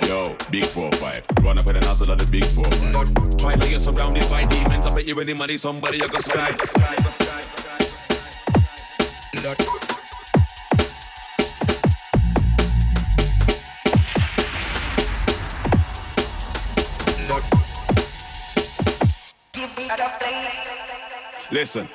Yo, 0.08 0.36
big 0.50 0.66
four 0.66 0.92
five. 0.94 1.22
Run 1.42 1.60
up 1.60 1.66
with 1.66 1.76
a 1.76 1.82
nozzle 1.82 2.12
on 2.12 2.18
the 2.18 2.26
big 2.26 2.46
four 2.46 2.64
five. 2.64 3.38
Try 3.38 3.56
to 3.56 3.68
get 3.68 3.82
surrounded 3.82 4.30
by 4.30 4.46
demons. 4.46 4.86
I 4.86 4.96
bet 4.96 5.06
you 5.06 5.20
any 5.20 5.34
money, 5.34 5.58
somebody 5.58 6.02
I 6.02 6.08
got 6.08 6.24
sky. 6.24 6.56
Listen. 21.60 21.90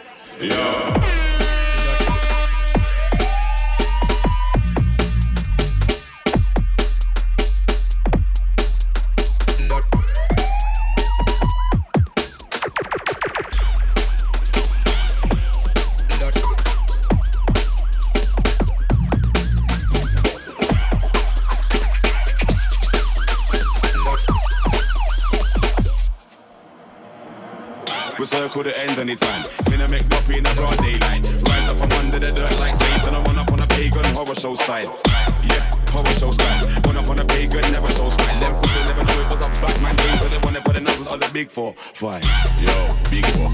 A 37.54 37.60
pagan, 37.60 37.72
never 37.72 37.92
show 37.94 38.08
style. 38.08 38.40
Them 38.40 38.54
pussy 38.60 38.82
never 38.84 39.04
know 39.04 39.20
it 39.20 39.30
was 39.30 39.40
a 39.40 39.48
Batman 39.60 39.96
thing. 39.96 40.18
But 40.18 40.30
they 40.30 40.38
wanna 40.38 40.60
put 40.60 40.76
a 40.76 40.80
nozzle 40.80 41.08
on 41.08 41.20
the 41.20 41.30
big 41.32 41.50
four 41.50 41.74
five. 41.94 42.22
Yo, 42.60 42.88
big 43.10 43.26
four. 43.34 43.50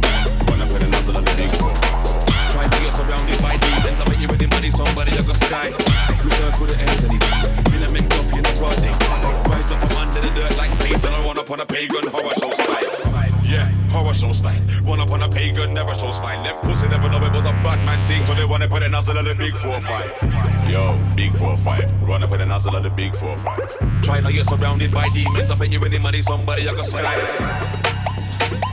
Wanna 0.49 0.67
put 0.67 0.83
a 0.83 0.89
nozzle 0.89 1.17
on 1.17 1.25
the 1.25 1.35
big 1.37 1.51
four. 1.59 1.73
Try 2.51 2.69
to 2.69 2.79
get 2.81 2.93
surrounded 2.95 3.41
by 3.41 3.57
demons. 3.57 4.01
I 4.01 4.05
bet 4.05 4.21
you 4.21 4.29
with 4.29 4.39
the 4.39 4.49
money, 4.49 4.71
somebody 4.71 5.13
you 5.13 5.23
got 5.23 5.37
sky. 5.37 5.71
We 6.25 6.31
circle 6.31 6.67
the 6.67 6.77
anytime. 6.81 7.45
Me 7.71 7.79
no 7.79 7.89
make 7.93 8.11
up 8.15 8.27
in 8.37 8.45
a 8.45 8.53
broad 8.59 8.77
day. 8.81 8.95
Rise 9.49 9.71
up 9.71 9.81
from 9.81 9.97
under 9.99 10.21
the 10.21 10.31
dirt 10.35 10.57
like 10.57 10.73
Satan. 10.73 11.13
I 11.13 11.25
run 11.25 11.39
up 11.39 11.51
on 11.51 11.61
a 11.61 11.67
pagan 11.67 12.09
horror 12.09 12.35
show 12.41 12.51
style. 12.51 12.91
Yeah, 13.45 13.67
horror 13.91 14.15
show 14.15 14.33
style. 14.33 14.61
Run 14.85 15.01
up 15.01 15.11
on 15.11 15.23
a 15.23 15.29
pagan, 15.29 15.75
never 15.75 15.95
show 15.95 16.11
smile. 16.11 16.43
Them 16.43 16.57
pussy 16.63 16.89
never 16.89 17.09
know 17.11 17.23
it 17.25 17.33
was 17.33 17.45
a 17.45 17.53
Batman 17.63 18.05
thing. 18.07 18.25
Cause 18.25 18.37
they 18.37 18.45
wanna 18.45 18.69
put 18.69 18.83
a 18.83 18.89
nozzle 18.89 19.19
on 19.19 19.25
the 19.25 19.35
big 19.35 19.55
four 19.57 19.81
five. 19.83 20.11
Yo, 20.71 20.99
big 21.17 21.35
four 21.37 21.57
five. 21.57 21.91
Run 22.03 22.23
up 22.23 22.31
with 22.31 22.41
a 22.41 22.47
nozzle 22.47 22.77
on 22.77 22.83
the 22.83 22.91
big 22.91 23.15
four 23.15 23.37
five. 23.39 23.69
Try 24.03 24.21
not 24.21 24.33
get 24.33 24.47
surrounded 24.47 24.93
by 24.93 25.09
demons. 25.11 25.51
I 25.51 25.57
bet 25.57 25.71
you 25.73 25.85
any 25.85 25.99
money, 25.99 26.23
somebody 26.23 26.69
I 26.69 26.75
got 26.75 26.87
sky. 26.87 28.70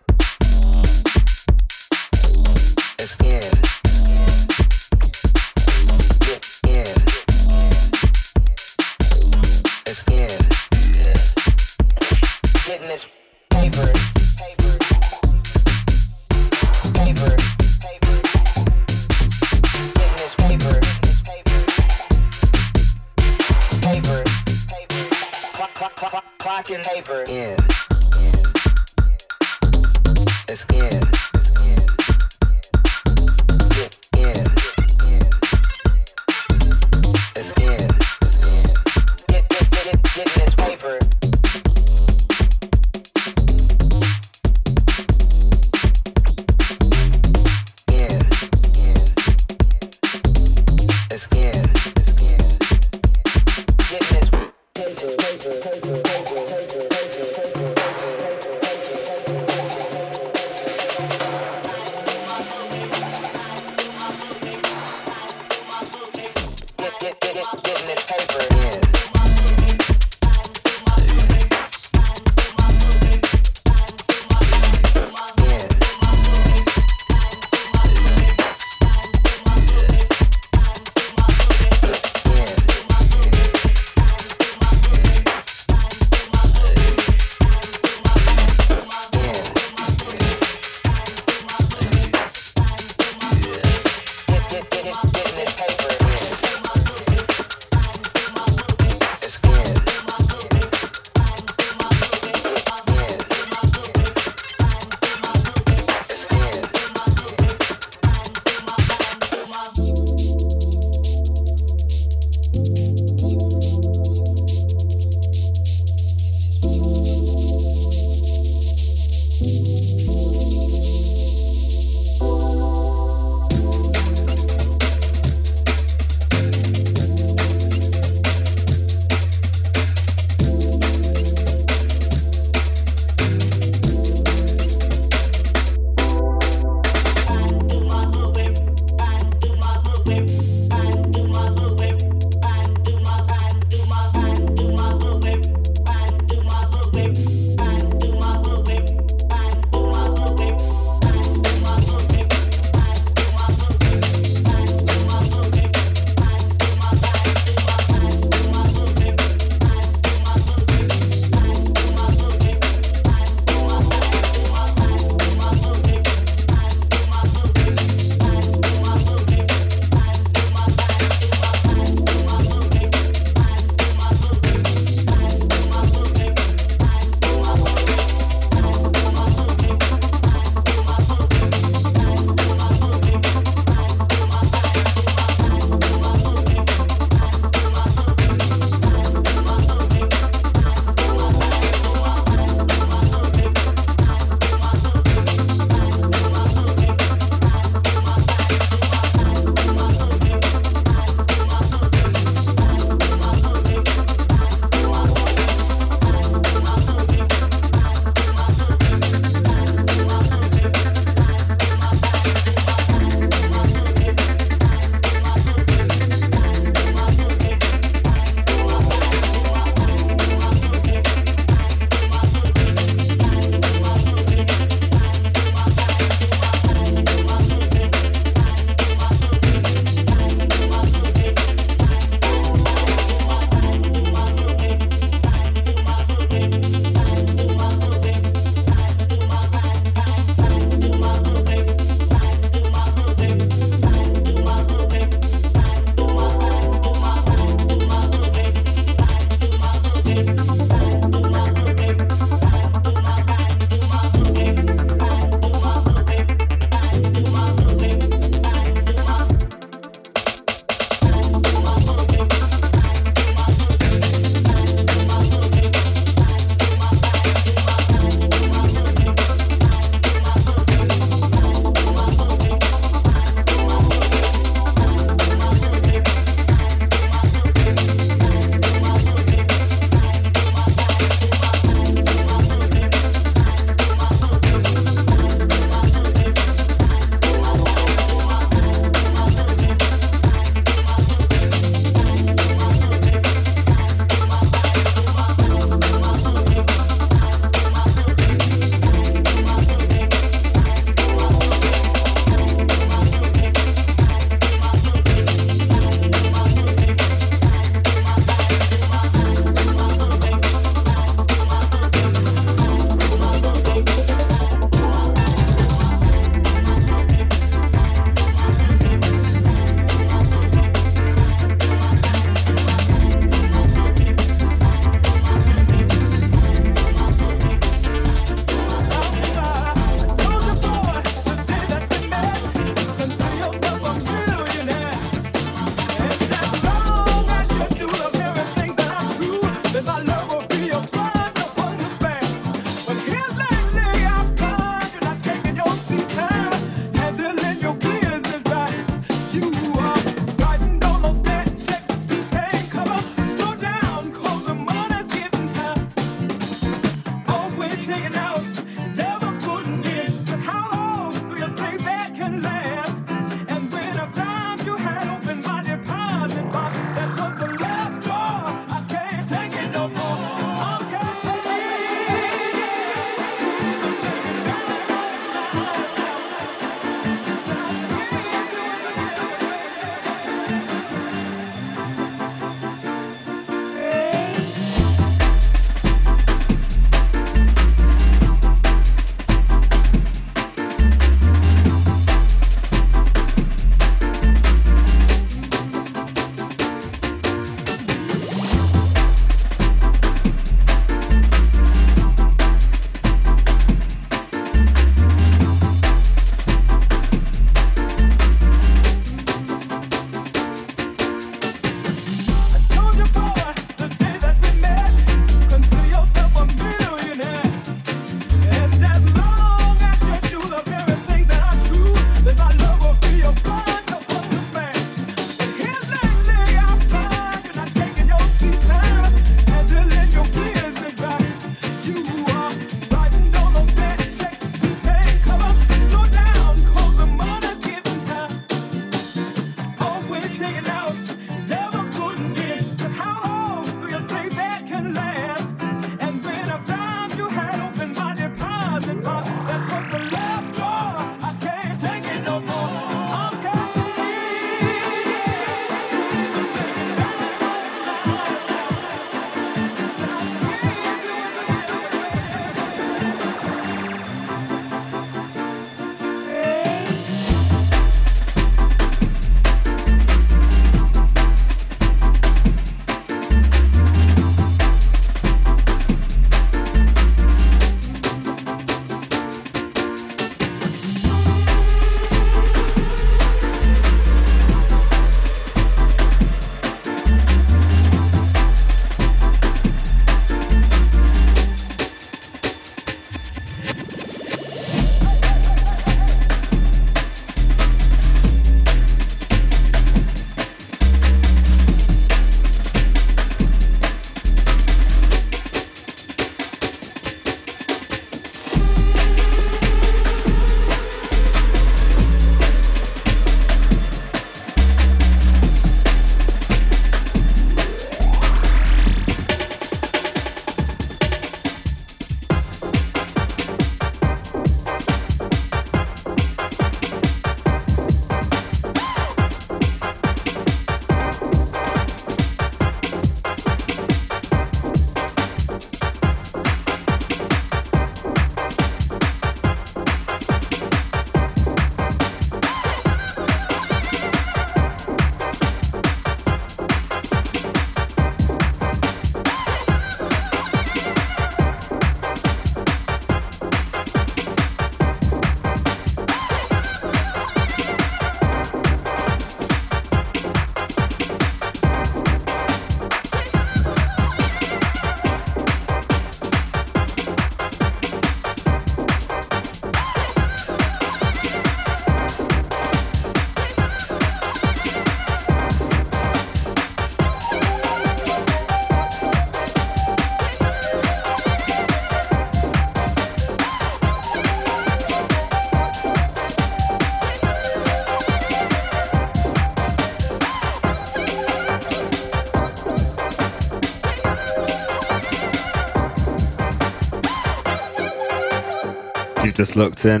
Just 599.44 599.56
looked 599.56 599.84
in. 599.84 600.00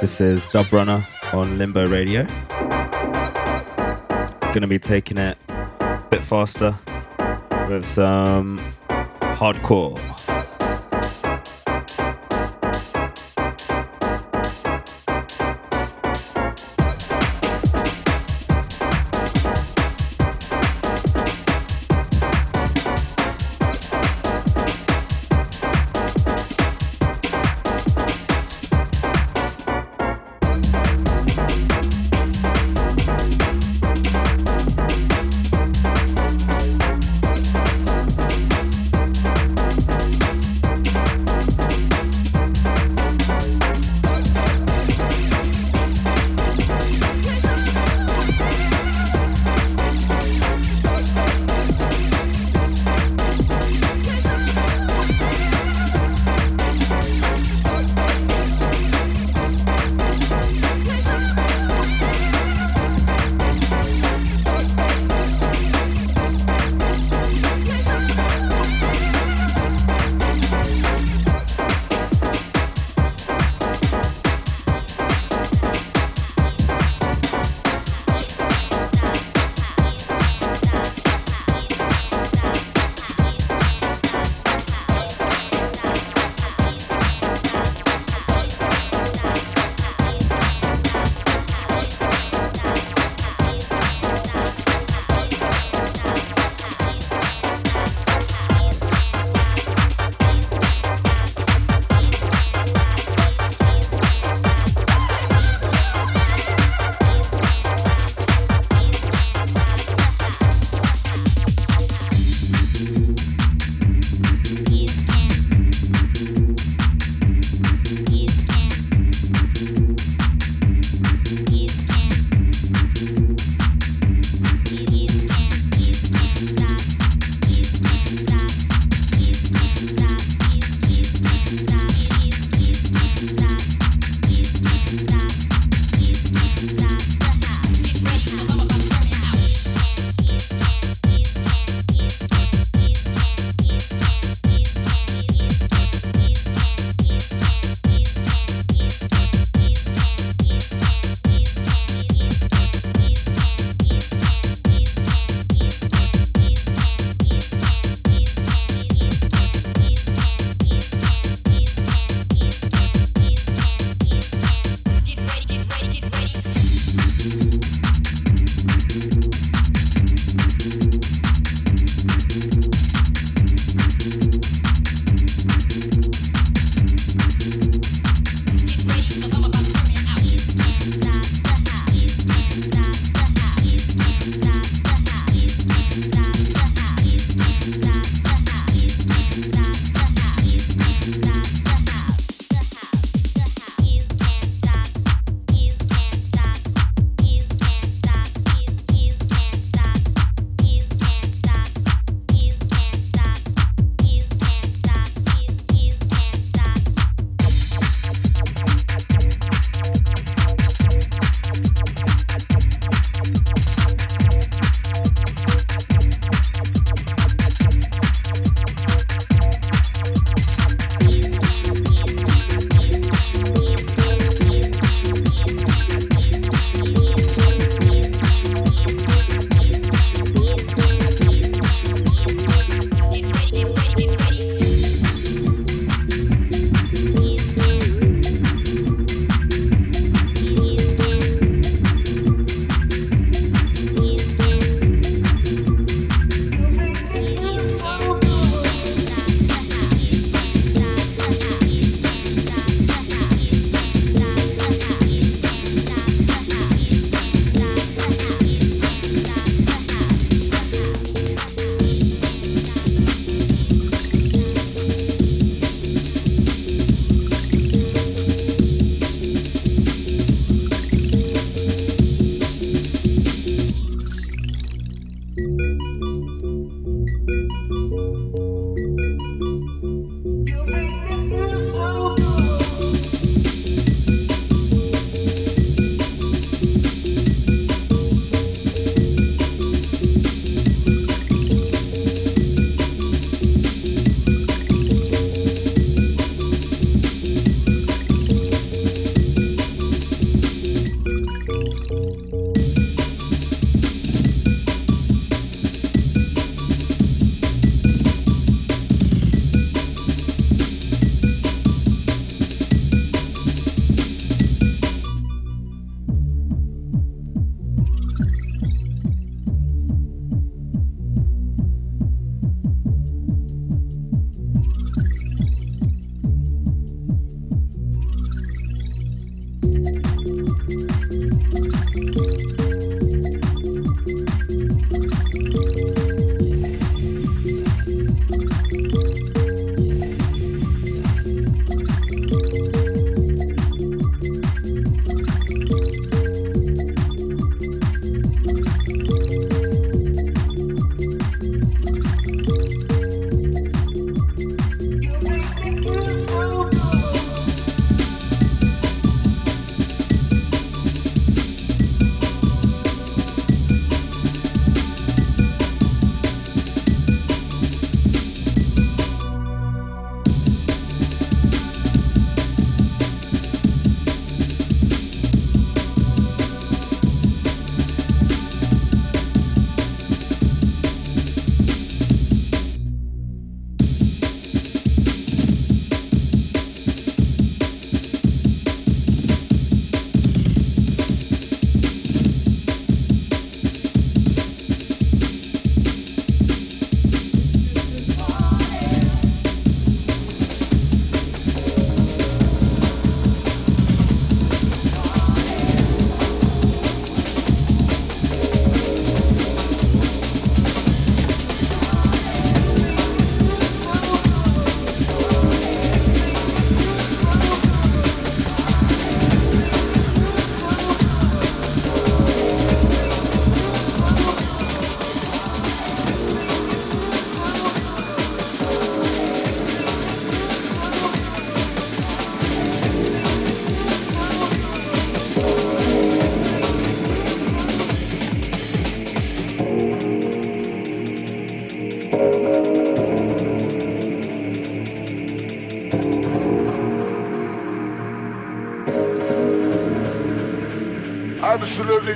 This 0.00 0.20
is 0.20 0.46
Dubrunner 0.46 1.04
on 1.34 1.58
Limbo 1.58 1.84
Radio. 1.84 2.24
Gonna 4.52 4.68
be 4.68 4.78
taking 4.78 5.18
it 5.18 5.36
a 5.48 6.00
bit 6.10 6.22
faster 6.22 6.78
with 7.68 7.84
some 7.84 8.60
hardcore. 9.18 10.19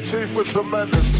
Chief 0.02 0.28
for 0.28 0.42
tremendous. 0.42 1.13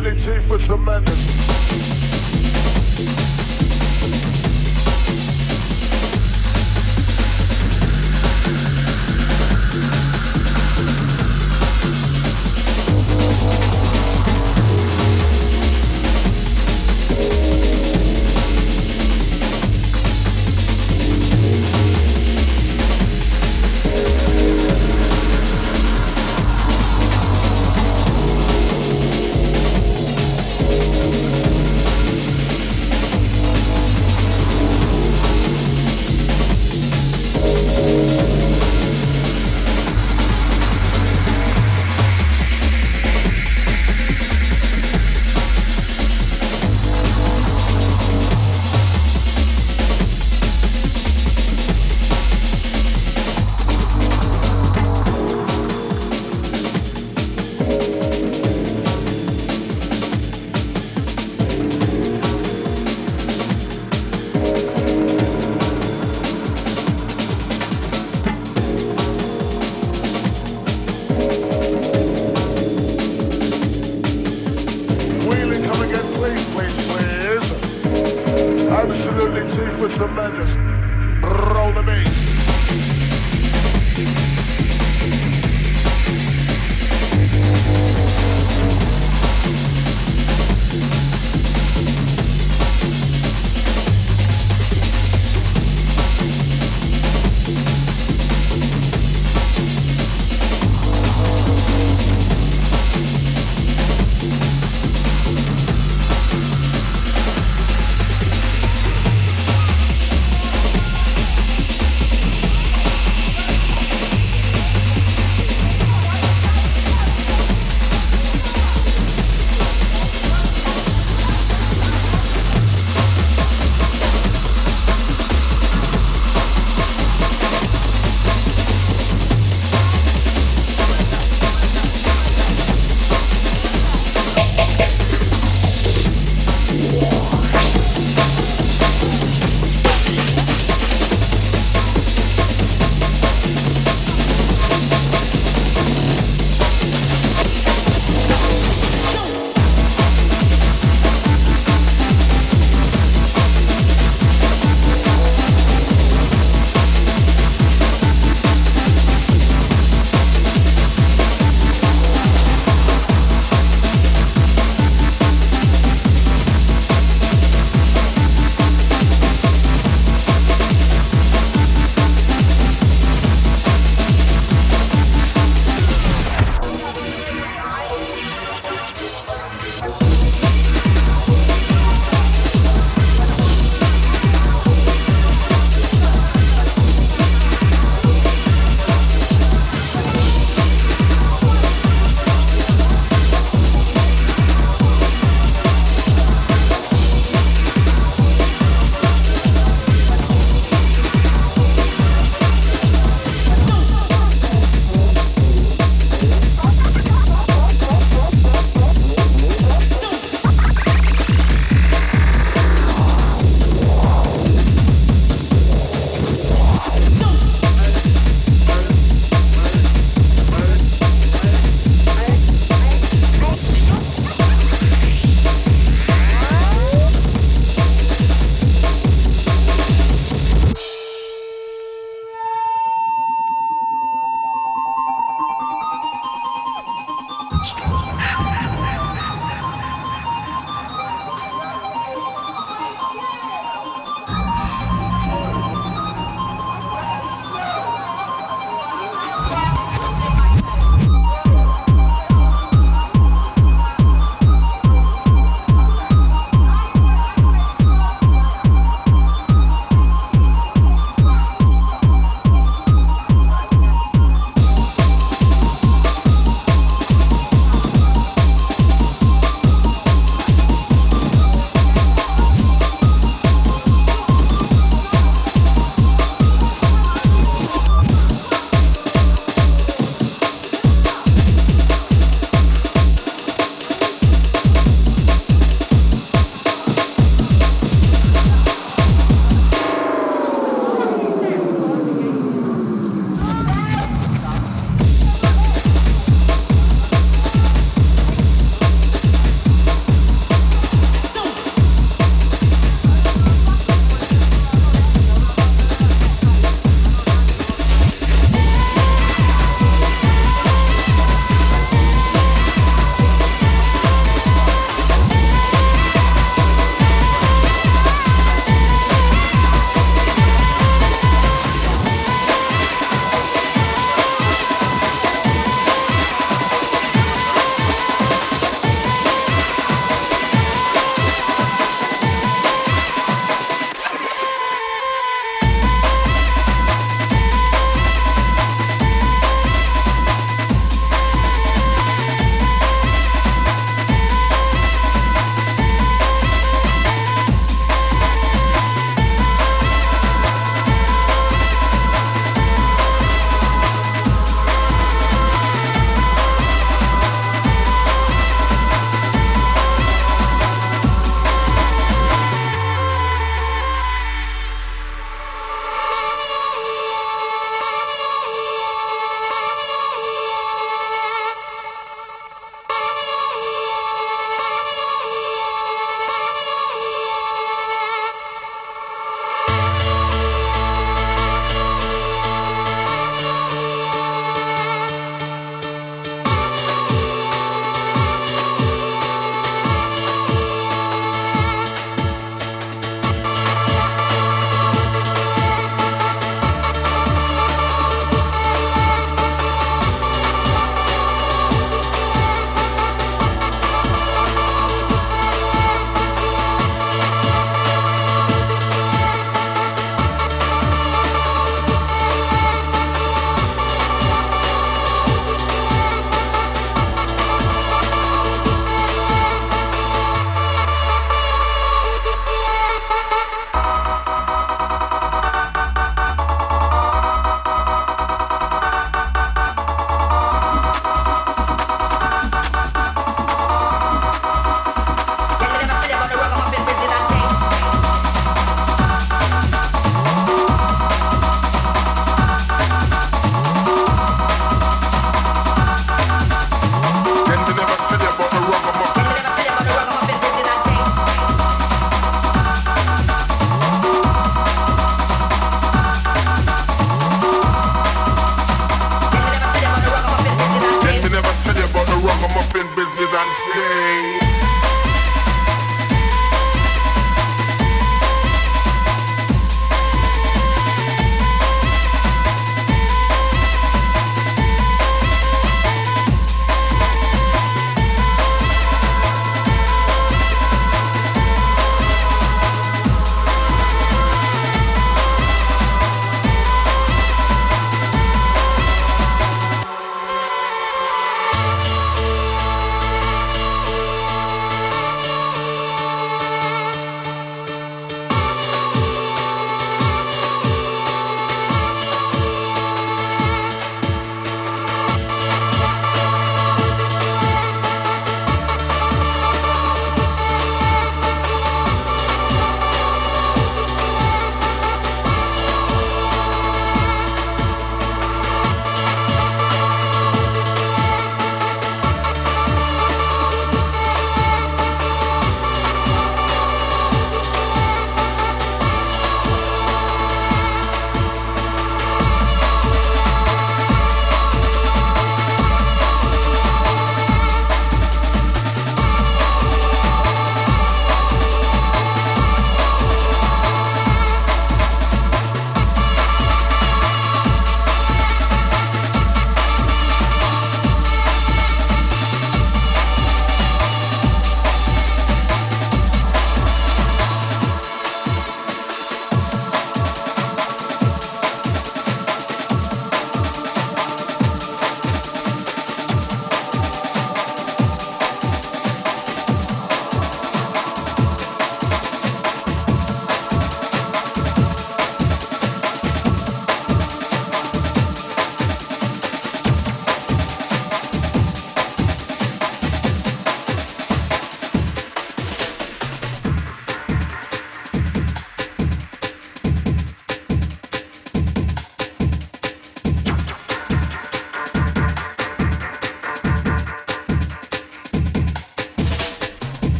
For 0.00 0.56
tremendous. 0.56 1.20
Wheeling 1.20 1.39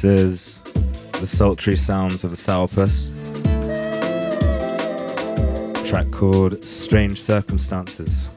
This 0.00 0.20
is 0.20 0.60
the 1.20 1.26
sultry 1.26 1.76
sounds 1.76 2.24
of 2.24 2.30
the 2.30 2.36
sourpuss. 2.38 3.10
Track 5.86 6.10
called 6.10 6.64
Strange 6.64 7.20
Circumstances. 7.20 8.29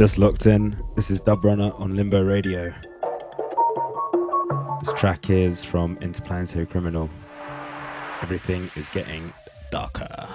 Just 0.00 0.16
locked 0.16 0.46
in, 0.46 0.82
this 0.96 1.10
is 1.10 1.20
Dubrunner 1.20 1.78
on 1.78 1.94
Limbo 1.94 2.22
Radio. 2.22 2.72
This 4.82 4.94
track 4.94 5.28
is 5.28 5.62
from 5.62 5.98
Interplanetary 6.00 6.64
Criminal. 6.64 7.10
Everything 8.22 8.70
is 8.76 8.88
getting 8.88 9.30
darker. 9.70 10.26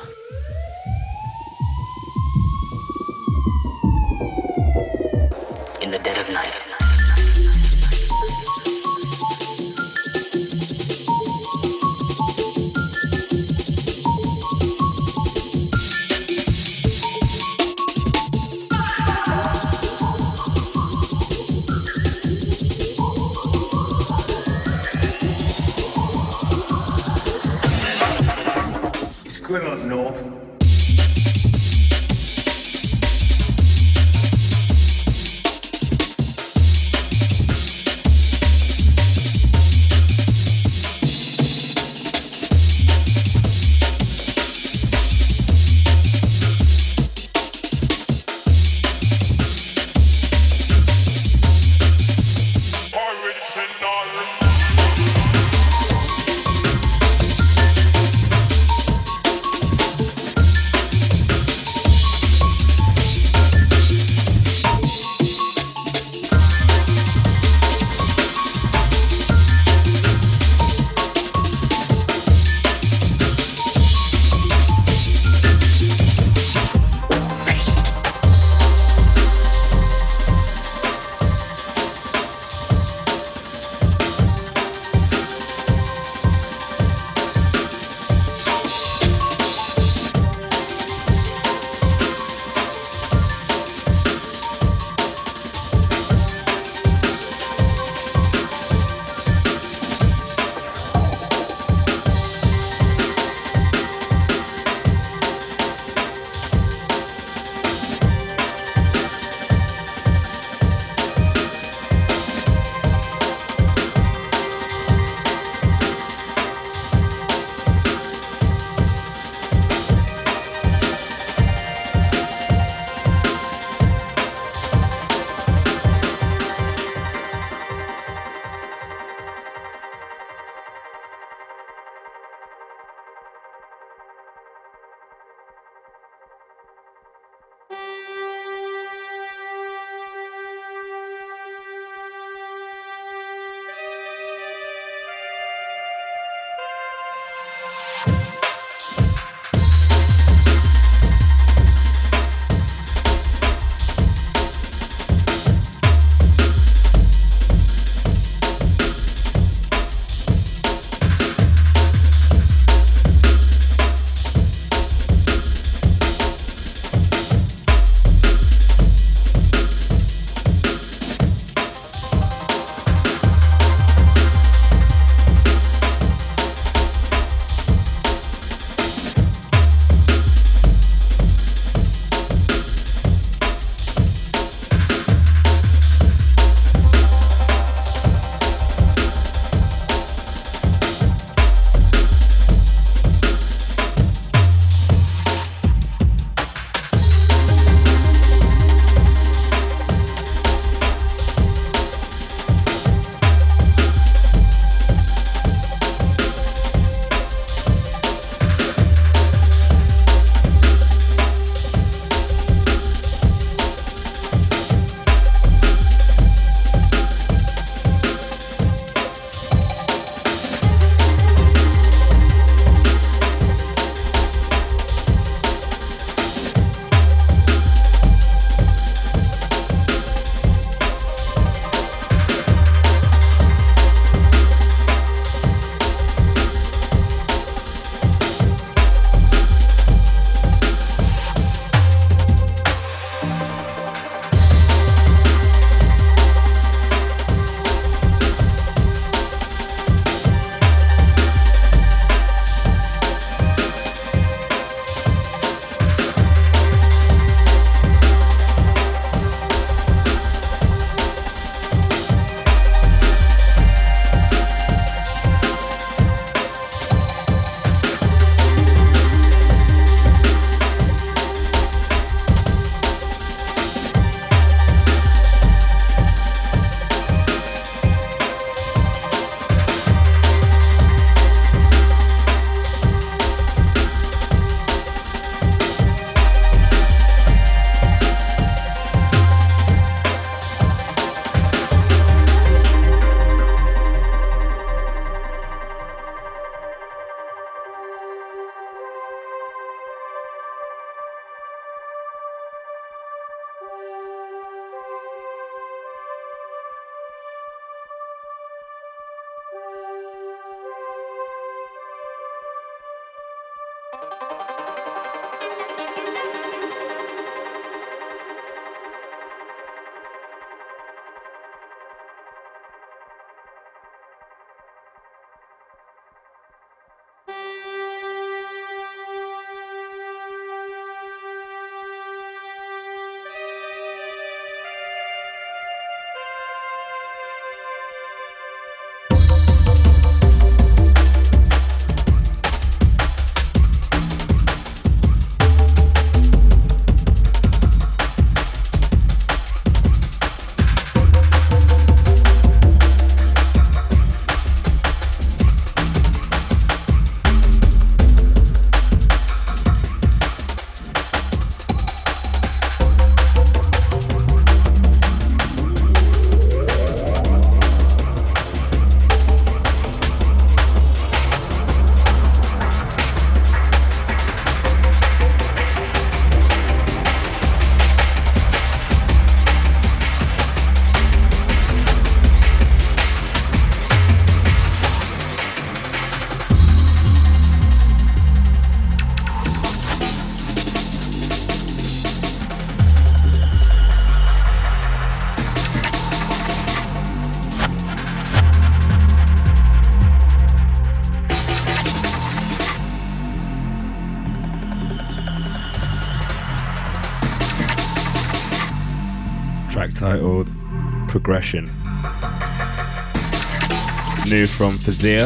New 414.29 414.45
from 414.45 414.73
Fauzia, 414.77 415.25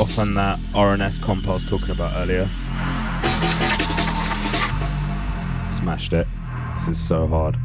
off 0.00 0.16
on 0.16 0.34
that 0.34 0.60
RNS 0.72 1.20
comp 1.20 1.48
I 1.48 1.54
was 1.54 1.66
talking 1.66 1.90
about 1.90 2.12
earlier. 2.14 2.48
Smashed 5.80 6.12
it. 6.12 6.28
This 6.76 6.96
is 6.96 7.08
so 7.08 7.26
hard. 7.26 7.56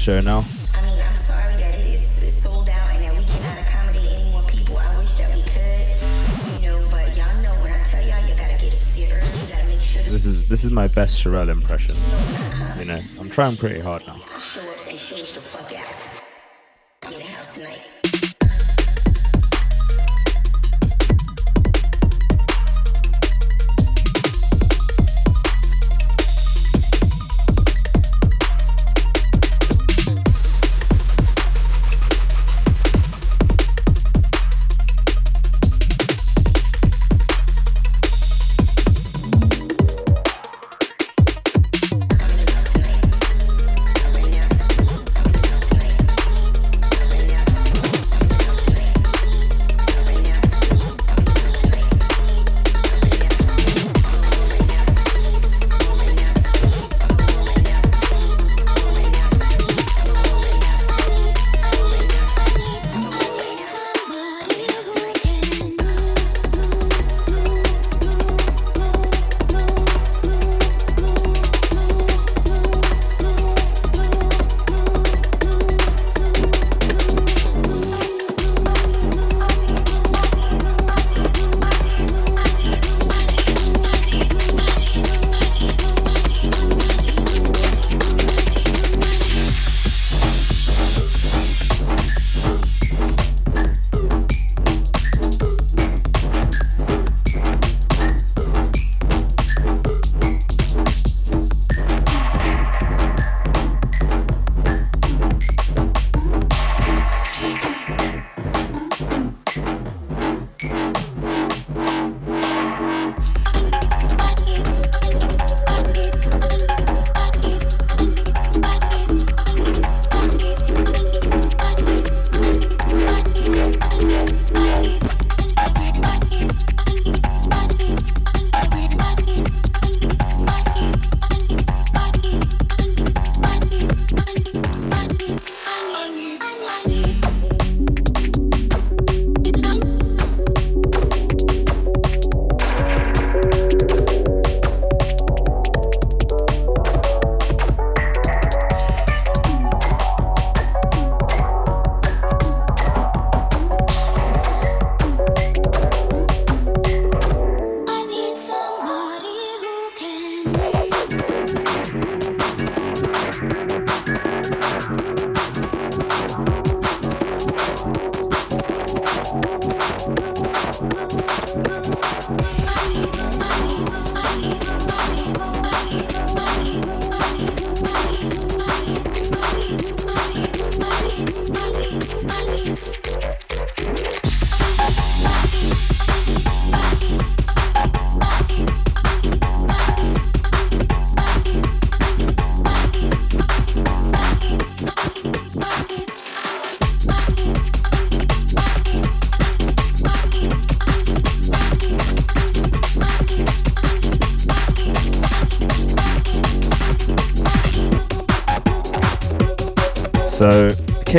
Up 0.00 0.06
to 0.06 0.12
the 0.12 0.16
end 0.16 0.28
of 0.28 0.40
the 0.40 0.40
show 0.40 0.42
now. 0.42 0.44
I 0.74 0.82
mean, 0.82 1.02
I'm 1.02 1.16
sorry 1.16 1.56
that 1.56 1.74
it 1.74 1.86
is 1.86 2.36
sold 2.36 2.68
out 2.68 2.90
and 2.90 3.02
that 3.02 3.16
we 3.16 3.24
cannot 3.24 3.58
accommodate 3.58 4.12
any 4.12 4.30
more 4.30 4.42
people. 4.42 4.78
I 4.78 4.96
wish 4.98 5.14
that 5.14 5.34
we 5.34 5.42
could, 5.42 6.62
you 6.62 6.68
know, 6.68 6.88
but 6.90 7.16
y'all 7.16 7.42
know 7.42 7.54
when 7.62 7.72
I 7.72 7.82
tell 7.84 8.06
y'all, 8.06 8.26
you 8.26 8.34
gotta 8.34 8.58
get 8.58 8.78
there 8.96 9.18
early. 9.18 9.40
You 9.40 9.46
gotta 9.48 9.66
make 9.66 9.80
sure 9.80 10.02
This 10.02 10.24
is 10.24 10.48
this 10.48 10.64
is 10.64 10.70
my 10.70 10.88
best 10.88 11.22
Sherelle 11.22 11.50
impression. 11.50 11.96
You 12.78 12.84
know, 12.86 13.00
I'm 13.18 13.30
trying 13.30 13.56
pretty 13.56 13.80
hard 13.80 14.06
now. 14.06 14.20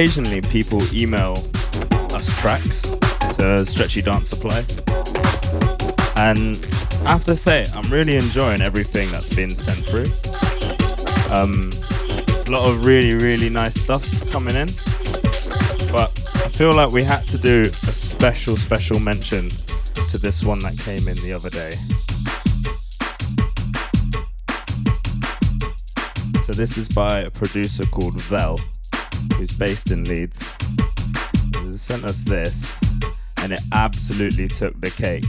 Occasionally 0.02 0.42
people 0.42 0.82
email 0.96 1.34
us 2.12 2.36
tracks 2.40 2.82
to 3.36 3.64
Stretchy 3.64 4.02
Dance 4.02 4.30
Supply. 4.30 4.64
And 6.16 6.58
I 7.06 7.12
have 7.12 7.24
to 7.26 7.36
say, 7.36 7.68
I'm 7.76 7.88
really 7.92 8.16
enjoying 8.16 8.62
everything 8.62 9.08
that's 9.12 9.32
been 9.36 9.52
sent 9.52 9.78
through. 9.82 10.08
Um, 11.32 11.72
a 12.48 12.50
lot 12.50 12.68
of 12.68 12.84
really, 12.84 13.14
really 13.14 13.48
nice 13.48 13.80
stuff 13.80 14.04
coming 14.32 14.56
in. 14.56 14.70
But 15.92 16.10
I 16.34 16.50
feel 16.50 16.74
like 16.74 16.92
we 16.92 17.04
had 17.04 17.24
to 17.26 17.38
do 17.38 17.66
a 17.66 17.94
special, 17.94 18.58
special 18.58 19.00
mention 19.00 19.52
to 20.10 20.18
this 20.18 20.44
one 20.44 20.64
that 20.64 20.82
came 20.84 21.08
in 21.08 21.16
the 21.18 21.32
other 21.32 21.52
day. 21.52 21.76
So 26.48 26.54
this 26.54 26.76
is 26.80 26.90
by 26.90 27.20
a 27.20 27.30
producer 27.30 27.86
called 27.86 28.20
Vel, 28.22 28.60
who's 29.34 29.52
based 29.52 29.92
in 29.92 30.04
Leeds. 30.06 30.52
Sent 31.70 32.06
us 32.06 32.24
this, 32.24 32.72
and 33.38 33.54
it 33.54 33.60
absolutely 33.72 34.48
took 34.48 34.80
the 34.82 34.92
cake. 34.92 35.26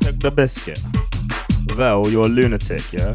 Took 0.00 0.18
the 0.20 0.30
biscuit. 0.30 0.80
Vel, 1.74 2.08
you're 2.08 2.26
a 2.26 2.28
lunatic, 2.28 2.92
yeah? 2.92 3.14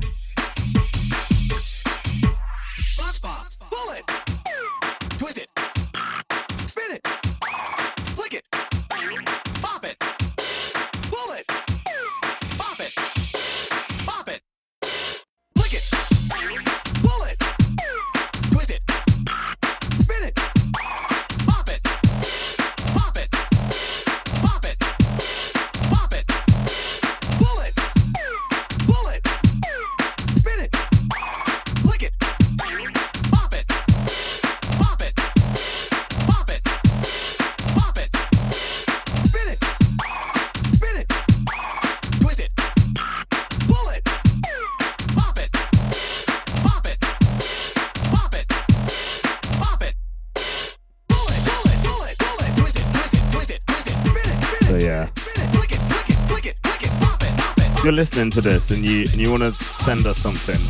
You're 57.92 57.98
listening 57.98 58.30
to 58.30 58.40
this 58.40 58.72
and 58.72 58.86
you 58.86 59.02
and 59.12 59.20
you 59.20 59.30
want 59.30 59.44
to 59.44 59.64
send 59.84 60.08
us 60.08 60.18
something 60.18 60.62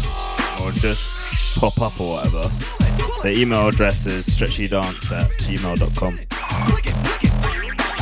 or 0.59 0.71
just 0.71 1.07
pop 1.55 1.79
up 1.79 2.01
or 2.01 2.15
whatever, 2.15 2.49
the 3.21 3.31
email 3.37 3.67
address 3.67 4.07
is 4.07 4.27
stretchydance 4.27 5.11
at 5.11 5.29
gmail.com. 5.41 6.19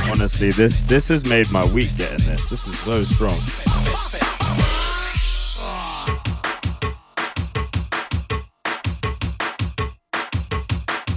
Honestly, 0.09 0.51
this 0.51 0.79
this 0.87 1.09
has 1.09 1.25
made 1.25 1.51
my 1.51 1.65
week 1.65 1.89
getting 1.97 2.25
this. 2.27 2.47
This 2.47 2.65
is 2.65 2.79
so 2.79 3.03
strong. 3.03 3.41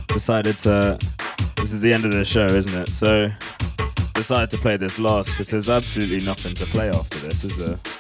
Decided 0.09 0.59
to. 0.61 0.99
This 1.57 1.73
is 1.73 1.79
the 1.79 1.93
end 1.93 2.05
of 2.05 2.11
the 2.11 2.25
show, 2.25 2.47
isn't 2.47 2.75
it? 2.75 2.95
So, 2.95 3.31
decided 4.15 4.51
to 4.51 4.59
play 4.59 4.77
this 4.77 4.99
last 4.99 5.31
because 5.31 5.51
there's 5.51 5.69
absolutely 5.69 6.25
nothing 6.27 6.57
to 6.57 6.67
play 6.67 6.91
after 6.91 7.19
this, 7.19 7.45
is 7.45 7.59
there? 7.59 7.92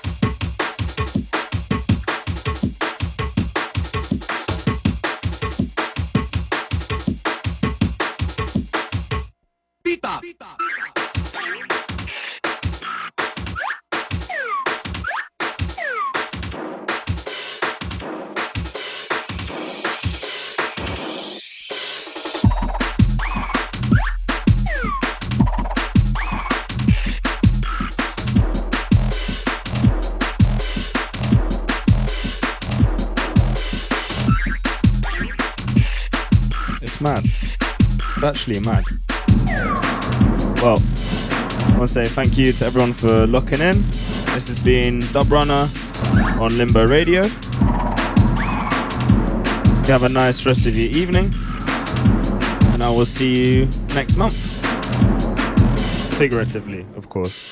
Actually 38.52 38.66
mad. 38.66 38.84
Well, 40.62 40.82
I 40.82 41.74
want 41.78 41.88
to 41.88 41.88
say 41.88 42.04
thank 42.04 42.36
you 42.36 42.52
to 42.52 42.66
everyone 42.66 42.92
for 42.92 43.26
locking 43.26 43.60
in. 43.60 43.80
This 44.34 44.48
has 44.48 44.58
been 44.58 45.00
Dubrunner 45.00 45.70
on 46.38 46.58
Limbo 46.58 46.86
Radio. 46.86 47.22
Have 49.86 50.02
a 50.02 50.08
nice 50.08 50.44
rest 50.44 50.66
of 50.66 50.76
your 50.76 50.90
evening, 50.90 51.32
and 52.74 52.82
I 52.82 52.90
will 52.90 53.06
see 53.06 53.54
you 53.54 53.68
next 53.94 54.16
month. 54.16 54.36
Figuratively, 56.18 56.84
of 56.94 57.08
course. 57.08 57.51